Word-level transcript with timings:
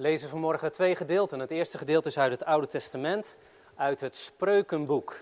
Lezen 0.00 0.28
vanmorgen 0.28 0.72
twee 0.72 0.96
gedeelten. 0.96 1.38
Het 1.38 1.50
eerste 1.50 1.78
gedeelte 1.78 2.08
is 2.08 2.18
uit 2.18 2.30
het 2.30 2.44
Oude 2.44 2.66
Testament, 2.66 3.36
uit 3.74 4.00
het 4.00 4.16
Spreukenboek. 4.16 5.20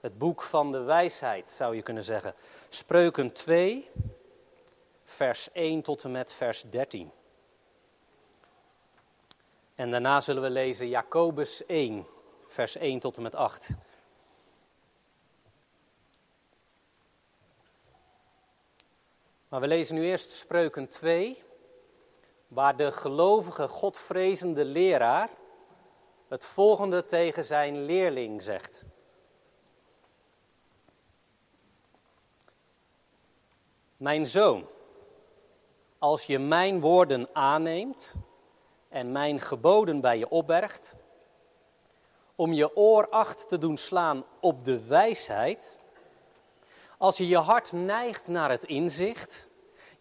Het 0.00 0.18
boek 0.18 0.42
van 0.42 0.72
de 0.72 0.80
wijsheid, 0.80 1.50
zou 1.50 1.76
je 1.76 1.82
kunnen 1.82 2.04
zeggen. 2.04 2.34
Spreuken 2.68 3.32
2, 3.32 3.90
vers 5.04 5.52
1 5.52 5.82
tot 5.82 6.04
en 6.04 6.10
met 6.10 6.32
vers 6.32 6.62
13. 6.70 7.10
En 9.74 9.90
daarna 9.90 10.20
zullen 10.20 10.42
we 10.42 10.50
lezen 10.50 10.88
Jacobus 10.88 11.66
1, 11.66 12.06
vers 12.46 12.76
1 12.76 13.00
tot 13.00 13.16
en 13.16 13.22
met 13.22 13.34
8. 13.34 13.68
Maar 19.48 19.60
we 19.60 19.66
lezen 19.66 19.94
nu 19.94 20.04
eerst 20.04 20.30
Spreuken 20.30 20.88
2, 20.88 21.42
waar 22.54 22.76
de 22.76 22.92
gelovige, 22.92 23.68
godvrezende 23.68 24.64
leraar 24.64 25.28
het 26.28 26.44
volgende 26.44 27.04
tegen 27.04 27.44
zijn 27.44 27.84
leerling 27.84 28.42
zegt. 28.42 28.82
Mijn 33.96 34.26
zoon, 34.26 34.66
als 35.98 36.26
je 36.26 36.38
mijn 36.38 36.80
woorden 36.80 37.28
aanneemt 37.32 38.12
en 38.88 39.12
mijn 39.12 39.40
geboden 39.40 40.00
bij 40.00 40.18
je 40.18 40.28
opbergt, 40.28 40.94
om 42.34 42.52
je 42.52 42.76
oor 42.76 43.08
acht 43.08 43.48
te 43.48 43.58
doen 43.58 43.76
slaan 43.76 44.24
op 44.40 44.64
de 44.64 44.84
wijsheid, 44.84 45.78
als 46.98 47.16
je 47.16 47.28
je 47.28 47.38
hart 47.38 47.72
neigt 47.72 48.26
naar 48.26 48.50
het 48.50 48.64
inzicht, 48.64 49.46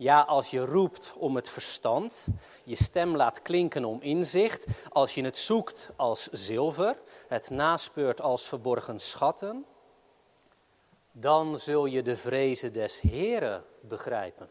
ja, 0.04 0.22
als 0.22 0.50
je 0.50 0.66
roept 0.66 1.14
om 1.16 1.36
het 1.36 1.50
verstand, 1.50 2.26
je 2.64 2.76
stem 2.76 3.16
laat 3.16 3.42
klinken 3.42 3.86
om 3.86 4.02
inzicht, 4.02 4.66
als 4.90 5.14
je 5.16 5.23
het 5.23 5.38
zoekt 5.38 5.90
als 5.96 6.28
zilver, 6.32 6.98
het 7.28 7.50
naspeurt 7.50 8.22
als 8.22 8.48
verborgen 8.48 9.00
schatten, 9.00 9.66
dan 11.12 11.59
zul 11.59 11.86
je 11.86 12.02
de 12.02 12.18
vrezen 12.18 12.74
des 12.74 13.00
Heren 13.00 13.64
begrijpen. 13.81 14.50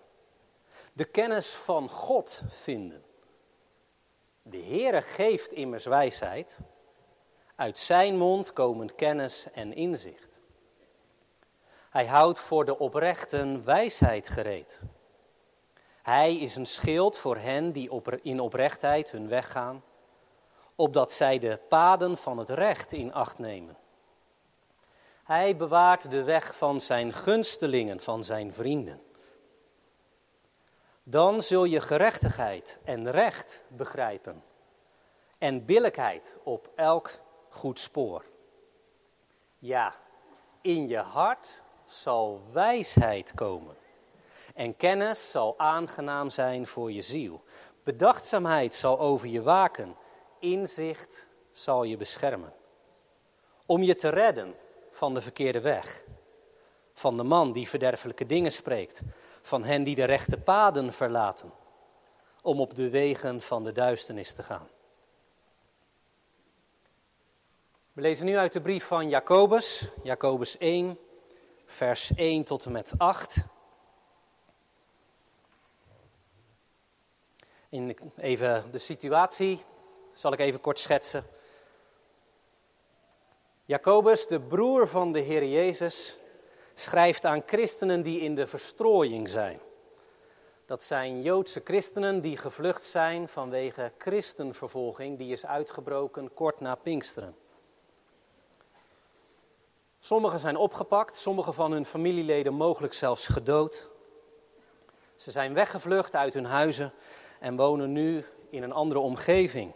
De 0.92 1.04
kennis 1.04 1.48
van 1.48 1.88
God 1.88 2.40
vinden. 2.48 3.02
De 4.42 4.62
Heere 4.62 5.02
geeft 5.02 5.52
immers 5.52 5.84
wijsheid. 5.84 6.58
Uit 7.54 7.78
zijn 7.78 8.16
mond 8.16 8.52
komen 8.52 8.94
kennis 8.94 9.46
en 9.52 9.74
inzicht. 9.74 10.38
Hij 11.90 12.06
houdt 12.06 12.40
voor 12.40 12.64
de 12.64 12.78
oprechten 12.78 13.64
wijsheid 13.64 14.28
gereed. 14.28 14.80
Hij 16.02 16.36
is 16.36 16.56
een 16.56 16.66
schild 16.66 17.18
voor 17.18 17.36
hen 17.36 17.72
die 17.72 17.90
in 18.22 18.40
oprechtheid 18.40 19.10
hun 19.10 19.28
weg 19.28 19.50
gaan, 19.50 19.82
opdat 20.76 21.12
zij 21.12 21.38
de 21.38 21.58
paden 21.68 22.16
van 22.16 22.38
het 22.38 22.50
recht 22.50 22.92
in 22.92 23.12
acht 23.14 23.38
nemen. 23.38 23.76
Hij 25.24 25.56
bewaart 25.56 26.10
de 26.10 26.22
weg 26.22 26.56
van 26.56 26.80
zijn 26.80 27.12
gunstelingen, 27.12 28.00
van 28.00 28.24
zijn 28.24 28.52
vrienden. 28.52 29.02
Dan 31.02 31.42
zul 31.42 31.64
je 31.64 31.80
gerechtigheid 31.80 32.78
en 32.84 33.10
recht 33.10 33.60
begrijpen 33.68 34.42
en 35.38 35.64
billijkheid 35.64 36.36
op 36.42 36.68
elk 36.74 37.10
goed 37.48 37.80
spoor. 37.80 38.24
Ja, 39.58 39.94
in 40.60 40.88
je 40.88 40.98
hart 40.98 41.60
zal 41.86 42.40
wijsheid 42.52 43.32
komen 43.34 43.76
en 44.54 44.76
kennis 44.76 45.30
zal 45.30 45.58
aangenaam 45.58 46.30
zijn 46.30 46.66
voor 46.66 46.92
je 46.92 47.02
ziel. 47.02 47.42
Bedachtzaamheid 47.84 48.74
zal 48.74 48.98
over 48.98 49.28
je 49.28 49.42
waken, 49.42 49.96
inzicht 50.38 51.26
zal 51.52 51.82
je 51.84 51.96
beschermen. 51.96 52.52
Om 53.66 53.82
je 53.82 53.94
te 53.94 54.08
redden 54.08 54.54
van 54.90 55.14
de 55.14 55.20
verkeerde 55.20 55.60
weg, 55.60 56.02
van 56.94 57.16
de 57.16 57.22
man 57.22 57.52
die 57.52 57.68
verderfelijke 57.68 58.26
dingen 58.26 58.52
spreekt, 58.52 59.00
van 59.42 59.64
hen 59.64 59.84
die 59.84 59.94
de 59.94 60.04
rechte 60.04 60.36
paden 60.36 60.92
verlaten, 60.92 61.52
om 62.40 62.60
op 62.60 62.74
de 62.74 62.90
wegen 62.90 63.40
van 63.40 63.64
de 63.64 63.72
duisternis 63.72 64.32
te 64.32 64.42
gaan. 64.42 64.68
We 67.92 68.00
lezen 68.00 68.24
nu 68.24 68.36
uit 68.36 68.52
de 68.52 68.60
brief 68.60 68.84
van 68.84 69.08
Jacobus, 69.08 69.84
Jacobus 70.02 70.58
1, 70.58 70.98
vers 71.66 72.14
1 72.14 72.44
tot 72.44 72.64
en 72.64 72.72
met 72.72 72.92
8. 72.96 73.36
In 77.72 77.96
even 78.16 78.64
de 78.70 78.78
situatie 78.78 79.64
zal 80.12 80.32
ik 80.32 80.38
even 80.38 80.60
kort 80.60 80.78
schetsen. 80.78 81.24
Jacobus, 83.64 84.26
de 84.26 84.40
broer 84.40 84.88
van 84.88 85.12
de 85.12 85.18
Heer 85.18 85.44
Jezus, 85.44 86.16
schrijft 86.74 87.24
aan 87.24 87.42
christenen 87.46 88.02
die 88.02 88.20
in 88.20 88.34
de 88.34 88.46
verstrooiing 88.46 89.28
zijn. 89.28 89.58
Dat 90.66 90.82
zijn 90.82 91.22
Joodse 91.22 91.60
christenen 91.64 92.20
die 92.20 92.36
gevlucht 92.36 92.84
zijn 92.84 93.28
vanwege 93.28 93.92
christenvervolging, 93.98 95.18
die 95.18 95.32
is 95.32 95.46
uitgebroken 95.46 96.34
kort 96.34 96.60
na 96.60 96.74
Pinksteren. 96.74 97.36
Sommigen 100.00 100.40
zijn 100.40 100.56
opgepakt, 100.56 101.16
sommige 101.16 101.52
van 101.52 101.72
hun 101.72 101.86
familieleden 101.86 102.54
mogelijk 102.54 102.94
zelfs 102.94 103.26
gedood. 103.26 103.86
Ze 105.16 105.30
zijn 105.30 105.54
weggevlucht 105.54 106.14
uit 106.14 106.34
hun 106.34 106.46
huizen 106.46 106.92
en 107.42 107.56
wonen 107.56 107.92
nu 107.92 108.24
in 108.50 108.62
een 108.62 108.72
andere 108.72 109.00
omgeving. 109.00 109.72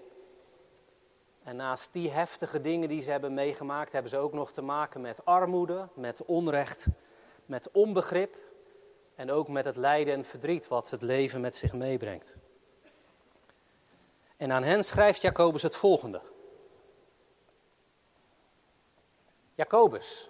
En 1.42 1.56
naast 1.56 1.92
die 1.92 2.10
heftige 2.10 2.60
dingen 2.60 2.88
die 2.88 3.02
ze 3.02 3.10
hebben 3.10 3.34
meegemaakt, 3.34 3.92
hebben 3.92 4.10
ze 4.10 4.16
ook 4.16 4.32
nog 4.32 4.52
te 4.52 4.62
maken 4.62 5.00
met 5.00 5.24
armoede, 5.24 5.88
met 5.94 6.24
onrecht, 6.24 6.86
met 7.46 7.70
onbegrip 7.70 8.34
en 9.14 9.30
ook 9.30 9.48
met 9.48 9.64
het 9.64 9.76
lijden 9.76 10.14
en 10.14 10.24
verdriet 10.24 10.68
wat 10.68 10.90
het 10.90 11.02
leven 11.02 11.40
met 11.40 11.56
zich 11.56 11.72
meebrengt. 11.72 12.36
En 14.36 14.52
aan 14.52 14.62
hen 14.62 14.84
schrijft 14.84 15.20
Jacobus 15.20 15.62
het 15.62 15.76
volgende. 15.76 16.20
Jacobus, 19.54 20.28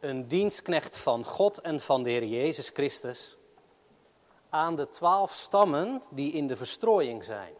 een 0.00 0.28
dienstknecht 0.28 0.96
van 0.96 1.24
God 1.24 1.58
en 1.58 1.80
van 1.80 2.02
de 2.02 2.10
Heer 2.10 2.24
Jezus 2.24 2.68
Christus, 2.68 3.37
aan 4.50 4.76
de 4.76 4.90
twaalf 4.90 5.34
stammen 5.34 6.02
die 6.08 6.32
in 6.32 6.46
de 6.46 6.56
verstrooiing 6.56 7.24
zijn. 7.24 7.54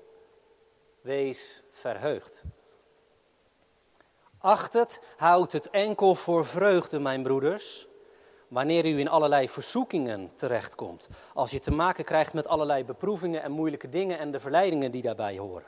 Wees 1.01 1.63
verheugd. 1.71 2.43
Acht 4.39 4.73
het, 4.73 5.01
houd 5.17 5.53
het 5.53 5.71
enkel 5.71 6.15
voor 6.15 6.47
vreugde, 6.47 6.99
mijn 6.99 7.23
broeders, 7.23 7.87
wanneer 8.49 8.87
u 8.87 8.99
in 8.99 9.09
allerlei 9.09 9.49
verzoekingen 9.49 10.31
terechtkomt. 10.37 11.09
Als 11.35 11.51
je 11.51 11.61
te 11.61 11.71
maken 11.71 12.05
krijgt 12.05 12.33
met 12.33 12.47
allerlei 12.47 12.85
beproevingen 12.85 13.43
en 13.43 13.51
moeilijke 13.51 13.89
dingen 13.89 14.19
en 14.19 14.31
de 14.31 14.41
verleidingen 14.41 14.91
die 14.91 15.03
daarbij 15.03 15.39
horen. 15.39 15.67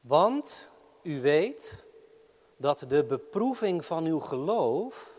Want 0.00 0.68
u 1.02 1.20
weet 1.20 1.84
dat 2.56 2.84
de 2.88 3.04
beproeving 3.04 3.84
van 3.84 4.04
uw 4.04 4.20
geloof 4.20 5.10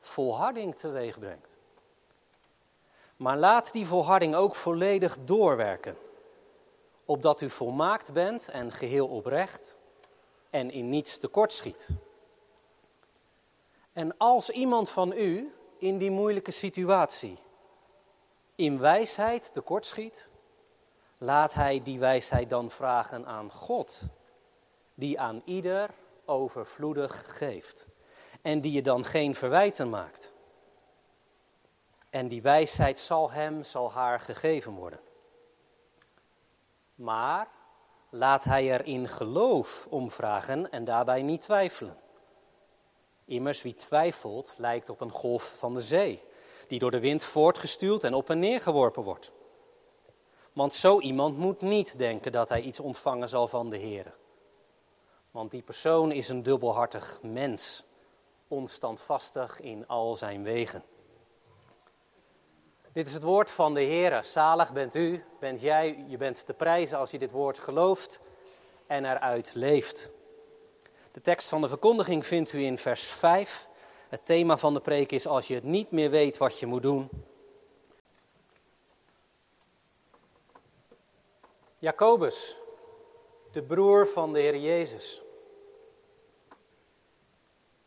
volharding 0.00 0.76
teweeg 0.76 1.18
brengt. 1.18 1.55
Maar 3.16 3.36
laat 3.36 3.72
die 3.72 3.86
volharding 3.86 4.34
ook 4.34 4.54
volledig 4.54 5.16
doorwerken, 5.24 5.96
opdat 7.04 7.40
u 7.40 7.50
volmaakt 7.50 8.12
bent 8.12 8.48
en 8.48 8.72
geheel 8.72 9.06
oprecht 9.06 9.76
en 10.50 10.70
in 10.70 10.90
niets 10.90 11.18
tekortschiet. 11.18 11.88
En 13.92 14.16
als 14.16 14.50
iemand 14.50 14.88
van 14.88 15.12
u 15.12 15.52
in 15.78 15.98
die 15.98 16.10
moeilijke 16.10 16.50
situatie 16.50 17.36
in 18.54 18.78
wijsheid 18.78 19.50
tekortschiet, 19.52 20.28
laat 21.18 21.54
hij 21.54 21.80
die 21.82 21.98
wijsheid 21.98 22.48
dan 22.48 22.70
vragen 22.70 23.26
aan 23.26 23.50
God, 23.52 24.00
die 24.94 25.20
aan 25.20 25.42
ieder 25.44 25.90
overvloedig 26.24 27.38
geeft 27.38 27.84
en 28.42 28.60
die 28.60 28.72
je 28.72 28.82
dan 28.82 29.04
geen 29.04 29.34
verwijten 29.34 29.90
maakt. 29.90 30.32
En 32.10 32.28
die 32.28 32.42
wijsheid 32.42 33.00
zal 33.00 33.30
hem, 33.30 33.64
zal 33.64 33.92
haar 33.92 34.20
gegeven 34.20 34.72
worden. 34.72 35.00
Maar 36.94 37.48
laat 38.10 38.44
hij 38.44 38.70
er 38.70 38.84
in 38.84 39.08
geloof 39.08 39.86
om 39.88 40.10
vragen 40.10 40.70
en 40.70 40.84
daarbij 40.84 41.22
niet 41.22 41.42
twijfelen. 41.42 41.96
Immers 43.24 43.62
wie 43.62 43.74
twijfelt 43.74 44.54
lijkt 44.56 44.88
op 44.88 45.00
een 45.00 45.10
golf 45.10 45.54
van 45.56 45.74
de 45.74 45.80
zee, 45.80 46.22
die 46.68 46.78
door 46.78 46.90
de 46.90 47.00
wind 47.00 47.24
voortgestuwd 47.24 48.04
en 48.04 48.14
op 48.14 48.30
en 48.30 48.38
neer 48.38 48.60
geworpen 48.60 49.02
wordt. 49.02 49.30
Want 50.52 50.74
zo 50.74 51.00
iemand 51.00 51.38
moet 51.38 51.60
niet 51.60 51.98
denken 51.98 52.32
dat 52.32 52.48
hij 52.48 52.60
iets 52.60 52.80
ontvangen 52.80 53.28
zal 53.28 53.48
van 53.48 53.70
de 53.70 53.76
Heer. 53.76 54.14
Want 55.30 55.50
die 55.50 55.62
persoon 55.62 56.12
is 56.12 56.28
een 56.28 56.42
dubbelhartig 56.42 57.18
mens, 57.22 57.82
onstandvastig 58.48 59.60
in 59.60 59.88
al 59.88 60.14
zijn 60.14 60.42
wegen. 60.42 60.82
Dit 62.96 63.06
is 63.06 63.14
het 63.14 63.22
woord 63.22 63.50
van 63.50 63.74
de 63.74 63.80
Heer. 63.80 64.24
Zalig 64.24 64.72
bent 64.72 64.94
u, 64.94 65.24
bent 65.38 65.60
jij, 65.60 66.04
je 66.08 66.16
bent 66.16 66.46
te 66.46 66.52
prijzen 66.52 66.98
als 66.98 67.10
je 67.10 67.18
dit 67.18 67.30
woord 67.30 67.58
gelooft 67.58 68.18
en 68.86 69.04
eruit 69.04 69.50
leeft. 69.54 70.08
De 71.12 71.20
tekst 71.20 71.48
van 71.48 71.60
de 71.60 71.68
verkondiging 71.68 72.26
vindt 72.26 72.52
u 72.52 72.64
in 72.64 72.78
vers 72.78 73.02
5. 73.02 73.66
Het 74.08 74.26
thema 74.26 74.56
van 74.56 74.74
de 74.74 74.80
preek 74.80 75.12
is 75.12 75.26
als 75.26 75.46
je 75.46 75.54
het 75.54 75.64
niet 75.64 75.90
meer 75.90 76.10
weet 76.10 76.36
wat 76.36 76.58
je 76.58 76.66
moet 76.66 76.82
doen. 76.82 77.08
Jacobus, 81.78 82.56
de 83.52 83.62
broer 83.62 84.06
van 84.08 84.32
de 84.32 84.40
Heer 84.40 84.56
Jezus. 84.56 85.20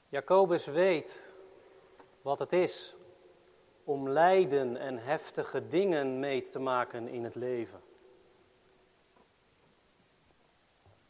Jacobus 0.09 0.65
weet 0.65 1.21
wat 2.21 2.39
het 2.39 2.53
is 2.53 2.93
om 3.89 4.09
lijden 4.09 4.77
en 4.77 4.97
heftige 4.97 5.67
dingen 5.67 6.19
mee 6.19 6.41
te 6.41 6.59
maken 6.59 7.07
in 7.07 7.23
het 7.23 7.35
leven. 7.35 7.79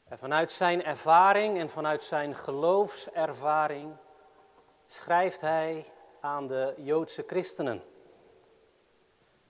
En 0.08 0.18
vanuit 0.18 0.52
zijn 0.52 0.84
ervaring 0.84 1.58
en 1.58 1.70
vanuit 1.70 2.04
zijn 2.04 2.36
geloofservaring 2.36 3.92
schrijft 4.88 5.42
hij 5.42 5.86
aan 6.20 6.48
de 6.48 6.74
Joodse 6.78 7.24
christenen, 7.28 7.82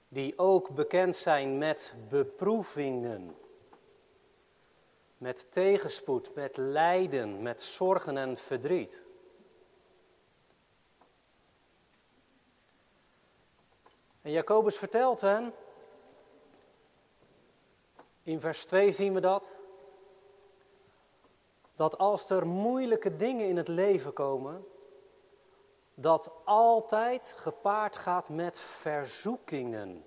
die 0.07 0.33
ook 0.37 0.69
bekend 0.69 1.15
zijn 1.15 1.57
met 1.57 1.93
beproevingen, 2.09 3.35
met 5.17 5.51
tegenspoed, 5.51 6.35
met 6.35 6.57
lijden, 6.57 7.41
met 7.41 7.61
zorgen 7.61 8.17
en 8.17 8.37
verdriet. 8.37 9.08
En 14.21 14.31
Jacobus 14.31 14.77
vertelt 14.77 15.21
hen, 15.21 15.53
in 18.23 18.39
vers 18.39 18.65
2 18.65 18.91
zien 18.91 19.13
we 19.13 19.19
dat, 19.19 19.49
dat 21.75 21.97
als 21.97 22.29
er 22.29 22.47
moeilijke 22.47 23.17
dingen 23.17 23.47
in 23.47 23.57
het 23.57 23.67
leven 23.67 24.13
komen, 24.13 24.65
dat 25.93 26.31
altijd 26.43 27.33
gepaard 27.37 27.97
gaat 27.97 28.29
met 28.29 28.59
verzoekingen. 28.59 30.03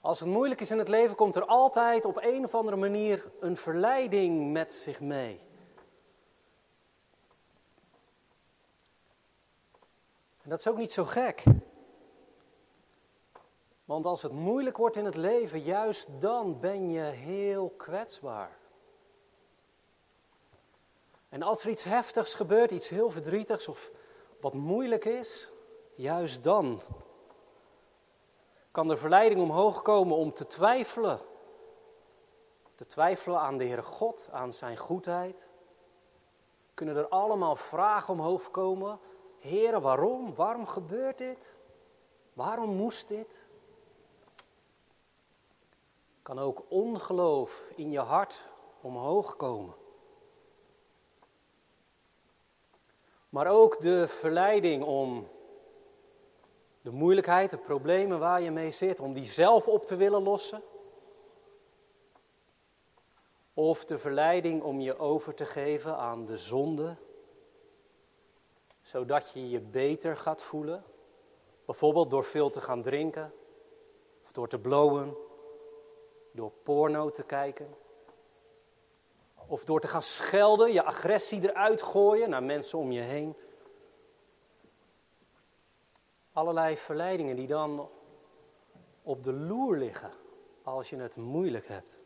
Als 0.00 0.20
het 0.20 0.28
moeilijk 0.28 0.60
is 0.60 0.70
in 0.70 0.78
het 0.78 0.88
leven, 0.88 1.16
komt 1.16 1.36
er 1.36 1.44
altijd 1.44 2.04
op 2.04 2.16
een 2.16 2.44
of 2.44 2.54
andere 2.54 2.76
manier 2.76 3.24
een 3.40 3.56
verleiding 3.56 4.52
met 4.52 4.74
zich 4.74 5.00
mee. 5.00 5.40
En 10.48 10.54
dat 10.54 10.66
is 10.66 10.72
ook 10.72 10.78
niet 10.78 10.92
zo 10.92 11.04
gek. 11.04 11.42
Want 13.84 14.06
als 14.06 14.22
het 14.22 14.32
moeilijk 14.32 14.76
wordt 14.76 14.96
in 14.96 15.04
het 15.04 15.14
leven, 15.14 15.62
juist 15.62 16.06
dan 16.20 16.60
ben 16.60 16.90
je 16.90 17.00
heel 17.00 17.72
kwetsbaar. 17.76 18.56
En 21.28 21.42
als 21.42 21.62
er 21.62 21.70
iets 21.70 21.82
heftigs 21.84 22.34
gebeurt, 22.34 22.70
iets 22.70 22.88
heel 22.88 23.10
verdrietigs 23.10 23.68
of 23.68 23.90
wat 24.40 24.54
moeilijk 24.54 25.04
is, 25.04 25.48
juist 25.94 26.44
dan 26.44 26.80
kan 28.70 28.88
de 28.88 28.96
verleiding 28.96 29.40
omhoog 29.40 29.82
komen 29.82 30.16
om 30.16 30.32
te 30.32 30.46
twijfelen. 30.46 31.20
Te 32.76 32.86
twijfelen 32.86 33.40
aan 33.40 33.58
de 33.58 33.64
Heere 33.64 33.82
God, 33.82 34.28
aan 34.32 34.52
zijn 34.52 34.76
goedheid. 34.76 35.46
Kunnen 36.74 36.96
er 36.96 37.08
allemaal 37.08 37.56
vragen 37.56 38.14
omhoog 38.14 38.50
komen. 38.50 38.98
Heere, 39.40 39.80
waarom? 39.80 40.34
Waarom 40.34 40.66
gebeurt 40.66 41.18
dit? 41.18 41.52
Waarom 42.32 42.70
moest 42.76 43.08
dit? 43.08 43.36
Kan 46.22 46.38
ook 46.38 46.62
ongeloof 46.68 47.62
in 47.74 47.90
je 47.90 47.98
hart 47.98 48.44
omhoog 48.80 49.36
komen. 49.36 49.74
Maar 53.28 53.46
ook 53.46 53.80
de 53.80 54.08
verleiding 54.08 54.84
om 54.84 55.28
de 56.80 56.90
moeilijkheid, 56.90 57.50
de 57.50 57.56
problemen 57.56 58.18
waar 58.18 58.40
je 58.40 58.50
mee 58.50 58.70
zit, 58.70 59.00
om 59.00 59.12
die 59.12 59.26
zelf 59.26 59.68
op 59.68 59.86
te 59.86 59.96
willen 59.96 60.22
lossen. 60.22 60.62
Of 63.54 63.84
de 63.84 63.98
verleiding 63.98 64.62
om 64.62 64.80
je 64.80 64.98
over 64.98 65.34
te 65.34 65.46
geven 65.46 65.96
aan 65.96 66.24
de 66.24 66.38
zonde, 66.38 66.96
zodat 68.90 69.30
je 69.30 69.50
je 69.50 69.60
beter 69.60 70.16
gaat 70.16 70.42
voelen. 70.42 70.82
Bijvoorbeeld 71.64 72.10
door 72.10 72.24
veel 72.24 72.50
te 72.50 72.60
gaan 72.60 72.82
drinken, 72.82 73.32
of 74.24 74.32
door 74.32 74.48
te 74.48 74.58
blowen, 74.58 75.16
door 76.32 76.50
porno 76.62 77.10
te 77.10 77.22
kijken. 77.22 77.74
Of 79.46 79.64
door 79.64 79.80
te 79.80 79.88
gaan 79.88 80.02
schelden, 80.02 80.72
je 80.72 80.82
agressie 80.82 81.50
eruit 81.50 81.82
gooien 81.82 82.30
naar 82.30 82.42
mensen 82.42 82.78
om 82.78 82.92
je 82.92 83.00
heen. 83.00 83.36
Allerlei 86.32 86.76
verleidingen 86.76 87.36
die 87.36 87.46
dan 87.46 87.88
op 89.02 89.24
de 89.24 89.32
loer 89.32 89.76
liggen 89.76 90.12
als 90.62 90.90
je 90.90 90.96
het 90.96 91.16
moeilijk 91.16 91.68
hebt. 91.68 91.97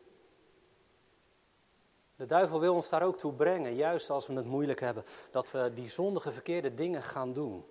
De 2.15 2.25
duivel 2.25 2.59
wil 2.59 2.73
ons 2.73 2.89
daar 2.89 3.03
ook 3.03 3.17
toe 3.17 3.33
brengen, 3.33 3.75
juist 3.75 4.09
als 4.09 4.27
we 4.27 4.33
het 4.33 4.45
moeilijk 4.45 4.79
hebben, 4.79 5.05
dat 5.31 5.51
we 5.51 5.71
die 5.73 5.89
zondige 5.89 6.31
verkeerde 6.31 6.75
dingen 6.75 7.03
gaan 7.03 7.33
doen. 7.33 7.65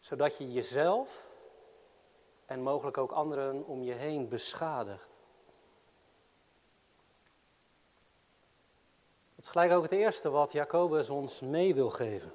Zodat 0.00 0.36
je 0.36 0.52
jezelf 0.52 1.26
en 2.46 2.62
mogelijk 2.62 2.98
ook 2.98 3.10
anderen 3.10 3.66
om 3.66 3.82
je 3.82 3.92
heen 3.92 4.28
beschadigt. 4.28 5.14
is 9.44 9.50
gelijk 9.50 9.72
ook 9.72 9.82
het 9.82 9.92
eerste 9.92 10.30
wat 10.30 10.52
Jacobus 10.52 11.10
ons 11.10 11.40
mee 11.40 11.74
wil 11.74 11.90
geven. 11.90 12.32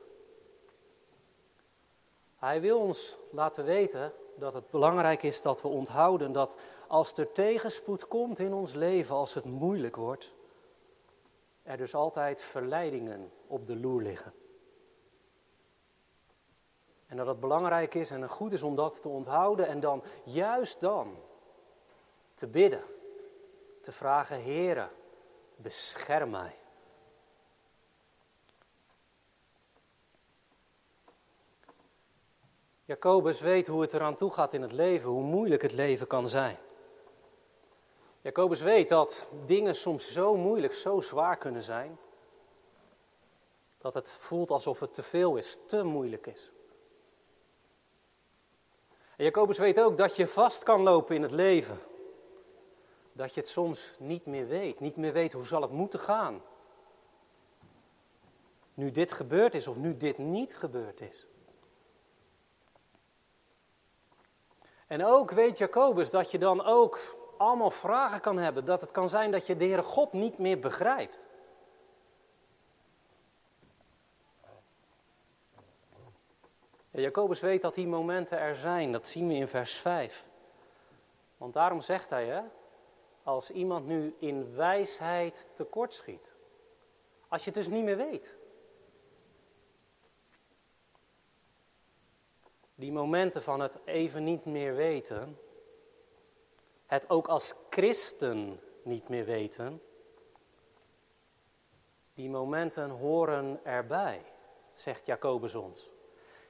Hij 2.38 2.62
wil 2.62 2.80
ons 2.80 3.16
laten 3.32 3.66
weten 3.66 4.14
dat 4.36 4.54
het 4.54 4.70
belangrijk 4.70 5.24
is 5.24 5.42
dat 5.42 5.62
we 5.62 5.68
onthouden 5.68 6.32
dat 6.32 6.56
als 6.90 7.14
er 7.14 7.32
tegenspoed 7.32 8.08
komt 8.08 8.40
in 8.40 8.54
ons 8.54 8.74
leven, 8.74 9.16
als 9.16 9.34
het 9.34 9.46
moeilijk 9.46 9.96
wordt, 9.96 10.32
er 11.64 11.78
dus 11.78 11.96
altijd 11.96 12.42
verleidingen 12.42 13.32
op 13.48 13.66
de 13.66 13.76
loer 13.76 14.02
liggen. 14.02 14.34
En 17.08 17.18
dat 17.18 17.28
het 17.28 17.40
belangrijk 17.40 17.94
is 17.94 18.10
en 18.10 18.30
goed 18.30 18.52
is 18.52 18.62
om 18.62 18.76
dat 18.76 19.02
te 19.02 19.08
onthouden 19.08 19.68
en 19.68 19.80
dan 19.80 20.04
juist 20.24 20.80
dan 20.80 21.16
te 22.36 22.48
bidden, 22.48 22.84
te 23.82 23.92
vragen, 23.92 24.44
Heere, 24.44 24.88
bescherm 25.56 26.30
mij. 26.30 26.56
Jacobus 32.86 33.40
weet 33.40 33.68
hoe 33.68 33.82
het 33.82 33.94
eraan 33.94 34.16
toe 34.16 34.32
gaat 34.32 34.54
in 34.54 34.62
het 34.62 34.72
leven, 34.72 35.10
hoe 35.10 35.24
moeilijk 35.24 35.62
het 35.62 35.72
leven 35.72 36.08
kan 36.08 36.30
zijn. 36.30 36.58
Jacobus 38.22 38.62
weet 38.62 38.90
dat 38.90 39.26
dingen 39.46 39.76
soms 39.76 40.12
zo 40.12 40.36
moeilijk, 40.36 40.74
zo 40.74 41.02
zwaar 41.02 41.38
kunnen 41.38 41.64
zijn, 41.64 41.98
dat 43.78 43.94
het 43.94 44.10
voelt 44.10 44.50
alsof 44.50 44.80
het 44.80 44.94
te 44.94 45.04
veel 45.04 45.38
is, 45.38 45.58
te 45.68 45.84
moeilijk 45.84 46.28
is. 46.28 46.50
En 49.16 49.26
Jacobus 49.26 49.58
weet 49.58 49.80
ook 49.80 49.98
dat 49.98 50.16
je 50.16 50.28
vast 50.28 50.64
kan 50.64 50.82
lopen 50.82 51.16
in 51.16 51.22
het 51.22 51.32
leven. 51.32 51.80
Dat 53.12 53.34
je 53.34 53.40
het 53.40 53.50
soms 53.50 53.94
niet 53.98 54.26
meer 54.26 54.48
weet, 54.48 54.80
niet 54.80 54.96
meer 54.96 55.14
weet 55.14 55.34
hoe 55.34 55.46
zal 55.46 55.62
het 55.62 55.72
moeten 55.72 56.00
gaan. 56.00 56.42
Nu 58.74 58.92
dit 58.92 59.12
gebeurd 59.12 59.54
is 59.54 59.68
of 59.68 59.76
nu 59.76 59.98
dit 59.98 60.18
niet 60.18 60.56
gebeurd 60.56 61.02
is. 61.02 61.26
En 64.88 65.06
ook 65.06 65.32
weet 65.32 65.58
Jacobus 65.58 66.10
dat 66.10 66.32
je 66.32 66.38
dan 66.38 66.66
ook 66.66 67.00
allemaal 67.40 67.72
vragen 67.72 68.22
kan 68.22 68.38
hebben. 68.38 68.66
Dat 68.66 68.82
het 68.82 68.92
kan 68.92 69.10
zijn 69.10 69.32
dat 69.32 69.48
je 69.48 69.58
de 69.58 69.66
Heere 69.66 69.84
God 69.84 70.14
niet 70.14 70.38
meer 70.38 70.60
begrijpt. 70.60 71.26
En 76.92 77.02
Jacobus 77.02 77.40
weet 77.40 77.62
dat 77.62 77.76
die 77.76 77.88
momenten 77.88 78.40
er 78.40 78.56
zijn. 78.56 78.92
Dat 78.92 79.08
zien 79.08 79.28
we 79.28 79.34
in 79.34 79.48
vers 79.48 79.74
5. 79.74 80.26
Want 81.38 81.54
daarom 81.54 81.82
zegt 81.82 82.10
hij, 82.10 82.26
hè, 82.26 82.42
als 83.24 83.52
iemand 83.52 83.88
nu 83.88 84.16
in 84.20 84.56
wijsheid 84.56 85.48
tekortschiet. 85.56 86.32
Als 87.28 87.44
je 87.44 87.52
het 87.52 87.60
dus 87.60 87.74
niet 87.74 87.84
meer 87.84 87.98
weet. 87.98 88.38
die 92.80 92.92
momenten 92.92 93.44
van 93.44 93.60
het 93.60 93.78
even 93.86 94.24
niet 94.24 94.46
meer 94.46 94.76
weten, 94.76 95.38
het 96.90 97.10
ook 97.10 97.28
als 97.28 97.54
christen 97.70 98.60
niet 98.84 99.10
meer 99.10 99.26
weten, 99.26 99.82
die 102.14 102.30
momenten 102.30 102.90
horen 102.90 103.60
erbij, 103.64 104.22
zegt 104.76 105.06
Jacobus 105.06 105.56
ons. 105.56 105.90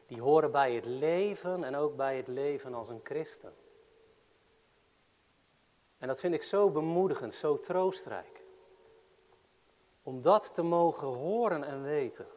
Die 0.08 0.22
horen 0.22 0.52
bij 0.52 0.74
het 0.74 0.86
leven 0.86 1.64
en 1.64 1.76
ook 1.76 1.96
bij 1.96 2.18
het 2.18 2.28
leven 2.28 2.74
als 2.74 2.90
een 2.90 3.02
christen. 3.04 3.54
En 5.98 6.08
dat 6.08 6.20
vind 6.20 6.34
ik 6.34 6.44
zo 6.44 6.70
bemoedigend, 6.70 7.34
zo 7.34 7.60
troostrijk. 7.60 8.42
Om 10.04 10.22
dat 10.22 10.54
te 10.54 10.62
mogen 10.62 11.08
horen 11.08 11.64
en 11.64 11.84
weten. 11.84 12.28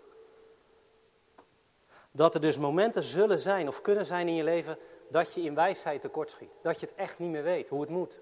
Dat 2.10 2.34
er 2.34 2.40
dus 2.40 2.58
momenten 2.58 3.02
zullen 3.02 3.38
zijn 3.38 3.68
of 3.68 3.80
kunnen 3.80 4.06
zijn 4.06 4.28
in 4.28 4.34
je 4.34 4.44
leven 4.44 4.78
dat 5.12 5.32
je 5.32 5.42
in 5.42 5.54
wijsheid 5.54 6.00
tekortschiet. 6.00 6.50
Dat 6.62 6.80
je 6.80 6.86
het 6.86 6.94
echt 6.94 7.18
niet 7.18 7.30
meer 7.30 7.42
weet 7.42 7.68
hoe 7.68 7.80
het 7.80 7.90
moet. 7.90 8.18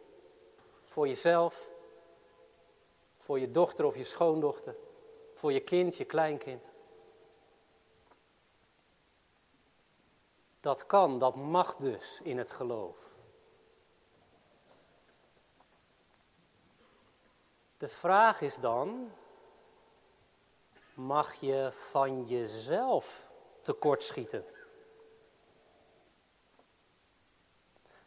Voor 0.88 1.08
jezelf, 1.08 1.68
voor 3.18 3.40
je 3.40 3.50
dochter 3.50 3.84
of 3.84 3.96
je 3.96 4.04
schoondochter, 4.04 4.74
voor 5.34 5.52
je 5.52 5.60
kind, 5.60 5.96
je 5.96 6.04
kleinkind. 6.04 6.64
Dat 10.60 10.86
kan, 10.86 11.18
dat 11.18 11.34
mag 11.34 11.76
dus 11.76 12.20
in 12.22 12.38
het 12.38 12.50
geloof. 12.50 12.96
De 17.78 17.88
vraag 17.88 18.40
is 18.40 18.56
dan, 18.56 19.12
mag 20.94 21.34
je 21.34 21.72
van 21.90 22.26
jezelf 22.26 23.22
tekortschieten? 23.62 24.44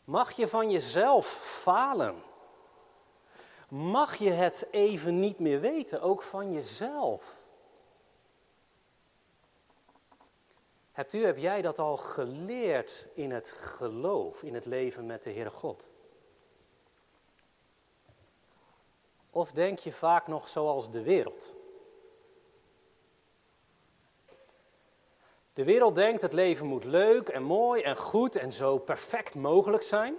Mag 0.03 0.31
je 0.31 0.47
van 0.47 0.71
jezelf 0.71 1.27
falen? 1.41 2.23
Mag 3.67 4.15
je 4.15 4.29
het 4.29 4.65
even 4.71 5.19
niet 5.19 5.39
meer 5.39 5.59
weten, 5.59 6.01
ook 6.01 6.21
van 6.21 6.53
jezelf? 6.53 7.23
Hebt 10.91 11.13
u, 11.13 11.25
heb 11.25 11.37
jij 11.37 11.61
dat 11.61 11.79
al 11.79 11.97
geleerd 11.97 13.05
in 13.13 13.31
het 13.31 13.47
geloof, 13.51 14.43
in 14.43 14.53
het 14.53 14.65
leven 14.65 15.05
met 15.05 15.23
de 15.23 15.31
Heere 15.31 15.49
God? 15.49 15.85
Of 19.29 19.51
denk 19.51 19.79
je 19.79 19.91
vaak 19.91 20.27
nog 20.27 20.47
zoals 20.47 20.91
de 20.91 21.01
wereld? 21.01 21.49
De 25.53 25.63
wereld 25.63 25.95
denkt 25.95 26.21
het 26.21 26.33
leven 26.33 26.65
moet 26.65 26.83
leuk 26.83 27.29
en 27.29 27.43
mooi 27.43 27.81
en 27.81 27.97
goed 27.97 28.35
en 28.35 28.53
zo 28.53 28.77
perfect 28.77 29.35
mogelijk 29.35 29.83
zijn. 29.83 30.15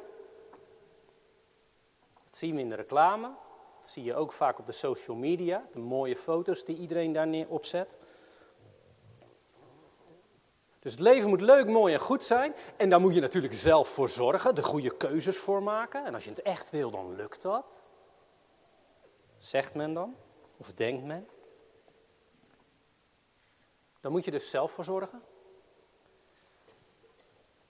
Dat 2.24 2.38
zien 2.38 2.54
we 2.54 2.60
in 2.60 2.68
de 2.68 2.74
reclame. 2.74 3.30
Dat 3.80 3.90
zie 3.90 4.04
je 4.04 4.14
ook 4.14 4.32
vaak 4.32 4.58
op 4.58 4.66
de 4.66 4.72
social 4.72 5.16
media. 5.16 5.64
De 5.72 5.78
mooie 5.78 6.16
foto's 6.16 6.64
die 6.64 6.76
iedereen 6.76 7.12
daar 7.12 7.26
neer. 7.26 7.46
Dus 10.84 10.92
het 10.92 11.00
leven 11.00 11.28
moet 11.28 11.40
leuk, 11.40 11.66
mooi 11.66 11.94
en 11.94 12.00
goed 12.00 12.24
zijn. 12.24 12.54
En 12.76 12.88
daar 12.88 13.00
moet 13.00 13.14
je 13.14 13.20
natuurlijk 13.20 13.54
zelf 13.54 13.88
voor 13.88 14.08
zorgen, 14.08 14.54
de 14.54 14.62
goede 14.62 14.96
keuzes 14.96 15.38
voor 15.38 15.62
maken. 15.62 16.04
En 16.04 16.14
als 16.14 16.24
je 16.24 16.30
het 16.30 16.42
echt 16.42 16.70
wil, 16.70 16.90
dan 16.90 17.16
lukt 17.16 17.42
dat. 17.42 17.80
Zegt 19.38 19.74
men 19.74 19.94
dan? 19.94 20.14
Of 20.56 20.72
denkt 20.74 21.04
men? 21.04 21.28
Dan 24.04 24.12
moet 24.12 24.24
je 24.24 24.30
dus 24.30 24.50
zelf 24.50 24.72
voor 24.72 24.84
zorgen. 24.84 25.22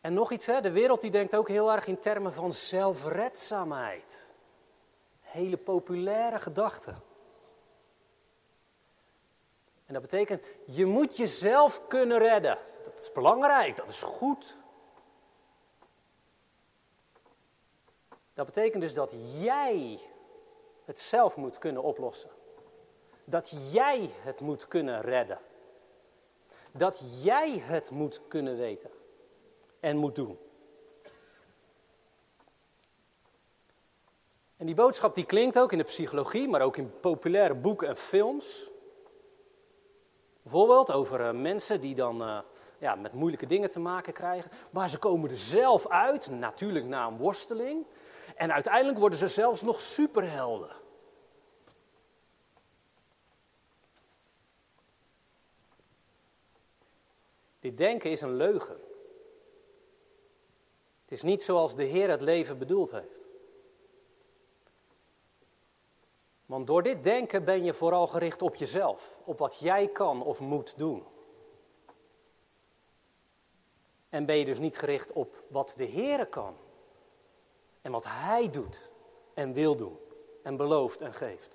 En 0.00 0.14
nog 0.14 0.32
iets, 0.32 0.46
hè? 0.46 0.60
de 0.60 0.70
wereld 0.70 1.00
die 1.00 1.10
denkt 1.10 1.34
ook 1.34 1.48
heel 1.48 1.72
erg 1.72 1.86
in 1.86 1.98
termen 1.98 2.32
van 2.32 2.52
zelfredzaamheid. 2.52 4.30
Hele 5.20 5.56
populaire 5.56 6.38
gedachte. 6.38 6.90
En 9.86 9.92
dat 9.92 10.02
betekent, 10.02 10.42
je 10.64 10.86
moet 10.86 11.16
jezelf 11.16 11.80
kunnen 11.88 12.18
redden. 12.18 12.58
Dat 12.84 13.02
is 13.02 13.12
belangrijk, 13.12 13.76
dat 13.76 13.88
is 13.88 14.02
goed. 14.02 14.54
Dat 18.34 18.46
betekent 18.46 18.82
dus 18.82 18.94
dat 18.94 19.10
jij 19.40 20.00
het 20.84 21.00
zelf 21.00 21.36
moet 21.36 21.58
kunnen 21.58 21.82
oplossen. 21.82 22.30
Dat 23.24 23.52
jij 23.70 24.10
het 24.22 24.40
moet 24.40 24.68
kunnen 24.68 25.00
redden. 25.00 25.38
Dat 26.76 27.00
jij 27.22 27.58
het 27.58 27.90
moet 27.90 28.20
kunnen 28.28 28.56
weten 28.56 28.90
en 29.80 29.96
moet 29.96 30.14
doen. 30.14 30.38
En 34.56 34.66
die 34.66 34.74
boodschap 34.74 35.14
die 35.14 35.24
klinkt 35.24 35.58
ook 35.58 35.72
in 35.72 35.78
de 35.78 35.84
psychologie, 35.84 36.48
maar 36.48 36.60
ook 36.60 36.76
in 36.76 37.00
populaire 37.00 37.54
boeken 37.54 37.88
en 37.88 37.96
films. 37.96 38.64
Bijvoorbeeld 40.42 40.92
over 40.92 41.20
uh, 41.20 41.30
mensen 41.30 41.80
die 41.80 41.94
dan 41.94 42.22
uh, 42.22 42.38
ja, 42.78 42.94
met 42.94 43.12
moeilijke 43.12 43.46
dingen 43.46 43.70
te 43.70 43.80
maken 43.80 44.12
krijgen. 44.12 44.50
Maar 44.70 44.90
ze 44.90 44.98
komen 44.98 45.30
er 45.30 45.38
zelf 45.38 45.88
uit, 45.88 46.30
natuurlijk 46.30 46.86
na 46.86 47.06
een 47.06 47.16
worsteling. 47.16 47.86
En 48.36 48.52
uiteindelijk 48.52 48.98
worden 48.98 49.18
ze 49.18 49.28
zelfs 49.28 49.62
nog 49.62 49.80
superhelden. 49.80 50.82
Dit 57.64 57.76
denken 57.76 58.10
is 58.10 58.20
een 58.20 58.36
leugen. 58.36 58.80
Het 61.02 61.12
is 61.12 61.22
niet 61.22 61.42
zoals 61.42 61.74
de 61.74 61.84
Heer 61.84 62.10
het 62.10 62.20
leven 62.20 62.58
bedoeld 62.58 62.90
heeft. 62.90 63.20
Want 66.46 66.66
door 66.66 66.82
dit 66.82 67.04
denken 67.04 67.44
ben 67.44 67.64
je 67.64 67.74
vooral 67.74 68.06
gericht 68.06 68.42
op 68.42 68.54
jezelf, 68.54 69.18
op 69.24 69.38
wat 69.38 69.58
jij 69.58 69.86
kan 69.88 70.22
of 70.22 70.40
moet 70.40 70.74
doen. 70.76 71.04
En 74.08 74.24
ben 74.26 74.36
je 74.36 74.44
dus 74.44 74.58
niet 74.58 74.78
gericht 74.78 75.12
op 75.12 75.34
wat 75.48 75.74
de 75.76 75.84
Heer 75.84 76.26
kan 76.26 76.56
en 77.82 77.92
wat 77.92 78.04
Hij 78.06 78.50
doet 78.50 78.88
en 79.34 79.52
wil 79.52 79.76
doen 79.76 79.98
en 80.42 80.56
belooft 80.56 81.00
en 81.00 81.14
geeft. 81.14 81.53